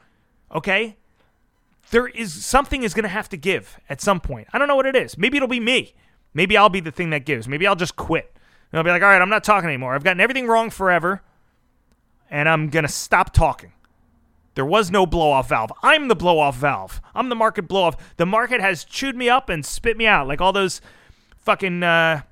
[0.54, 0.96] Okay?
[1.92, 4.48] There is something is going to have to give at some point.
[4.52, 5.16] I don't know what it is.
[5.18, 5.94] Maybe it'll be me.
[6.32, 7.46] Maybe I'll be the thing that gives.
[7.46, 8.34] Maybe I'll just quit.
[8.72, 9.94] And I'll be like, all right, I'm not talking anymore.
[9.94, 11.22] I've gotten everything wrong forever,
[12.30, 13.74] and I'm going to stop talking.
[14.54, 15.70] There was no blow off valve.
[15.82, 17.02] I'm the blow off valve.
[17.14, 18.16] I'm the market blow off.
[18.16, 20.80] The market has chewed me up and spit me out like all those
[21.38, 22.22] fucking uh,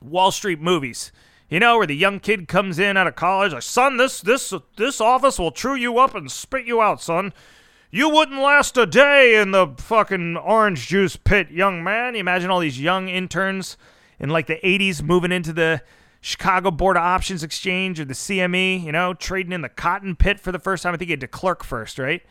[0.00, 1.12] Wall Street movies.
[1.50, 4.54] You know, where the young kid comes in out of college, like, son, this this
[4.76, 7.34] this office will chew you up and spit you out, son.
[7.92, 12.14] You wouldn't last a day in the fucking orange juice pit, young man.
[12.14, 13.76] You imagine all these young interns
[14.20, 15.82] in like the 80s moving into the
[16.20, 20.38] Chicago Board of Options Exchange or the CME, you know, trading in the cotton pit
[20.38, 20.94] for the first time.
[20.94, 22.22] I think he had to clerk first, right?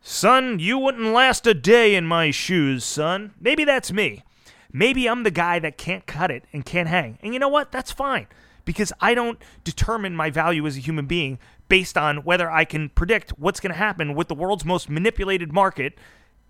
[0.00, 3.32] Son, you wouldn't last a day in my shoes, son.
[3.40, 4.24] Maybe that's me.
[4.72, 7.18] Maybe I'm the guy that can't cut it and can't hang.
[7.22, 7.70] And you know what?
[7.70, 8.26] That's fine
[8.64, 11.38] because I don't determine my value as a human being
[11.74, 15.52] based on whether I can predict what's going to happen with the world's most manipulated
[15.52, 15.98] market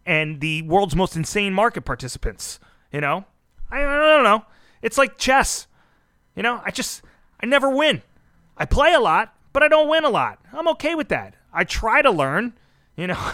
[0.04, 2.60] and the world's most insane market participants.
[2.92, 3.24] You know?
[3.70, 4.44] I, I don't know.
[4.82, 5.66] It's like chess.
[6.36, 7.00] You know, I just,
[7.40, 8.02] I never win.
[8.58, 10.40] I play a lot, but I don't win a lot.
[10.52, 11.36] I'm okay with that.
[11.54, 12.52] I try to learn,
[12.94, 13.32] you know.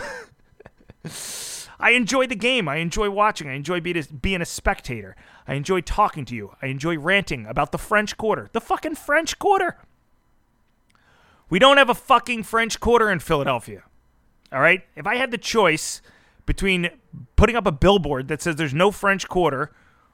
[1.81, 2.69] I enjoy the game.
[2.69, 3.49] I enjoy watching.
[3.49, 5.17] I enjoy a, being a spectator.
[5.49, 6.55] I enjoy talking to you.
[6.63, 8.49] I enjoy ranting about the French Quarter.
[8.53, 9.77] The fucking French Quarter.
[11.51, 13.83] We don't have a fucking French Quarter in Philadelphia.
[14.53, 14.83] All right?
[14.97, 16.01] If I had the choice
[16.47, 16.91] between
[17.37, 19.73] putting up a billboard that says there's no French Quarter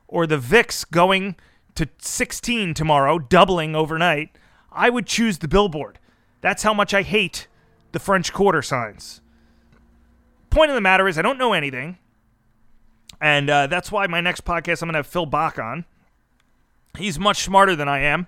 [0.09, 1.37] or the VIX going
[1.75, 4.31] to 16 tomorrow, doubling overnight,
[4.73, 5.99] I would choose the billboard.
[6.41, 7.49] That's how much I hate
[7.93, 9.21] the French Quarter signs.
[10.51, 11.99] Point of the matter is, I don't know anything.
[13.21, 15.85] And uh, that's why my next podcast, I'm going to have Phil Bak on.
[16.97, 18.27] He's much smarter than I am.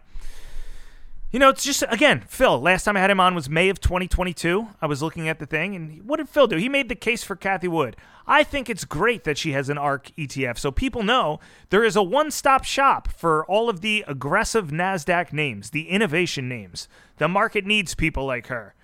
[1.30, 2.58] You know, it's just again, Phil.
[2.58, 4.68] Last time I had him on was May of 2022.
[4.80, 6.56] I was looking at the thing, and what did Phil do?
[6.56, 7.96] He made the case for Cathie Wood.
[8.26, 11.96] I think it's great that she has an ARK ETF, so people know there is
[11.96, 16.88] a one-stop shop for all of the aggressive Nasdaq names, the innovation names.
[17.18, 18.74] The market needs people like her.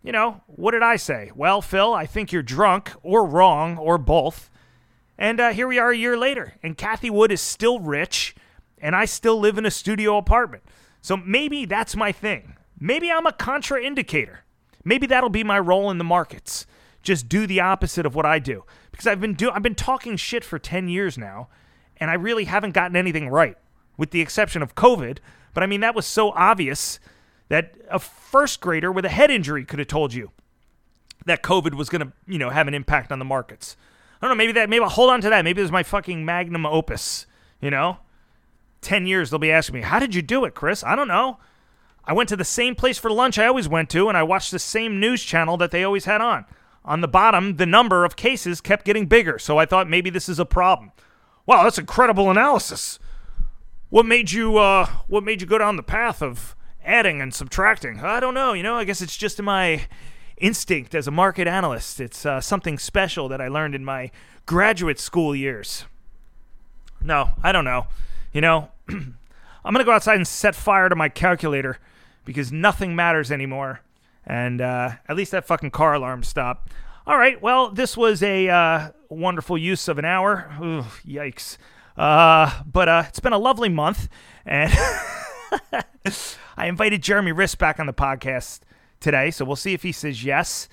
[0.00, 1.32] You know, what did I say?
[1.34, 4.48] Well, Phil, I think you're drunk or wrong or both.
[5.18, 8.36] And uh, here we are a year later, and Cathie Wood is still rich,
[8.80, 10.62] and I still live in a studio apartment.
[11.08, 12.54] So maybe that's my thing.
[12.78, 14.40] Maybe I'm a contraindicator.
[14.84, 16.66] Maybe that'll be my role in the markets.
[17.02, 18.64] Just do the opposite of what I do.
[18.90, 21.48] Because I've been do I've been talking shit for 10 years now,
[21.96, 23.56] and I really haven't gotten anything right,
[23.96, 25.16] with the exception of COVID.
[25.54, 27.00] But I mean that was so obvious
[27.48, 30.32] that a first grader with a head injury could have told you
[31.24, 33.78] that COVID was going to, you know, have an impact on the markets.
[34.20, 35.42] I don't know, maybe that maybe I'll hold on to that.
[35.42, 37.24] Maybe this is my fucking magnum opus,
[37.62, 37.96] you know?
[38.80, 40.84] 10 years, they'll be asking me, How did you do it, Chris?
[40.84, 41.38] I don't know.
[42.04, 44.50] I went to the same place for lunch I always went to, and I watched
[44.50, 46.46] the same news channel that they always had on.
[46.84, 50.28] On the bottom, the number of cases kept getting bigger, so I thought maybe this
[50.28, 50.92] is a problem.
[51.44, 52.98] Wow, that's incredible analysis.
[53.90, 56.54] What made you uh what made you go down the path of
[56.84, 58.00] adding and subtracting?
[58.00, 59.86] I don't know, you know, I guess it's just in my
[60.38, 62.00] instinct as a market analyst.
[62.00, 64.10] It's uh, something special that I learned in my
[64.46, 65.84] graduate school years.
[67.02, 67.86] No, I don't know.
[68.32, 71.78] You know, I'm going to go outside and set fire to my calculator
[72.24, 73.80] because nothing matters anymore.
[74.26, 76.70] And uh, at least that fucking car alarm stopped.
[77.06, 80.50] All right, well, this was a uh, wonderful use of an hour.
[80.60, 81.56] Ooh, yikes.
[81.96, 84.08] Uh, but uh, it's been a lovely month.
[84.44, 84.72] And
[86.56, 88.60] I invited Jeremy Riss back on the podcast
[89.00, 89.30] today.
[89.30, 90.68] So we'll see if he says yes.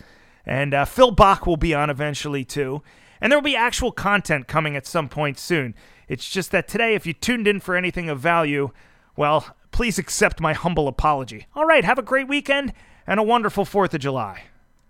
[0.46, 2.84] And uh, Phil Bak will be on eventually, too.
[3.22, 5.74] And there will be actual content coming at some point soon.
[6.08, 8.72] It's just that today, if you tuned in for anything of value,
[9.16, 11.48] well, please accept my humble apology.
[11.56, 12.74] All right, have a great weekend
[13.08, 14.44] and a wonderful 4th of July.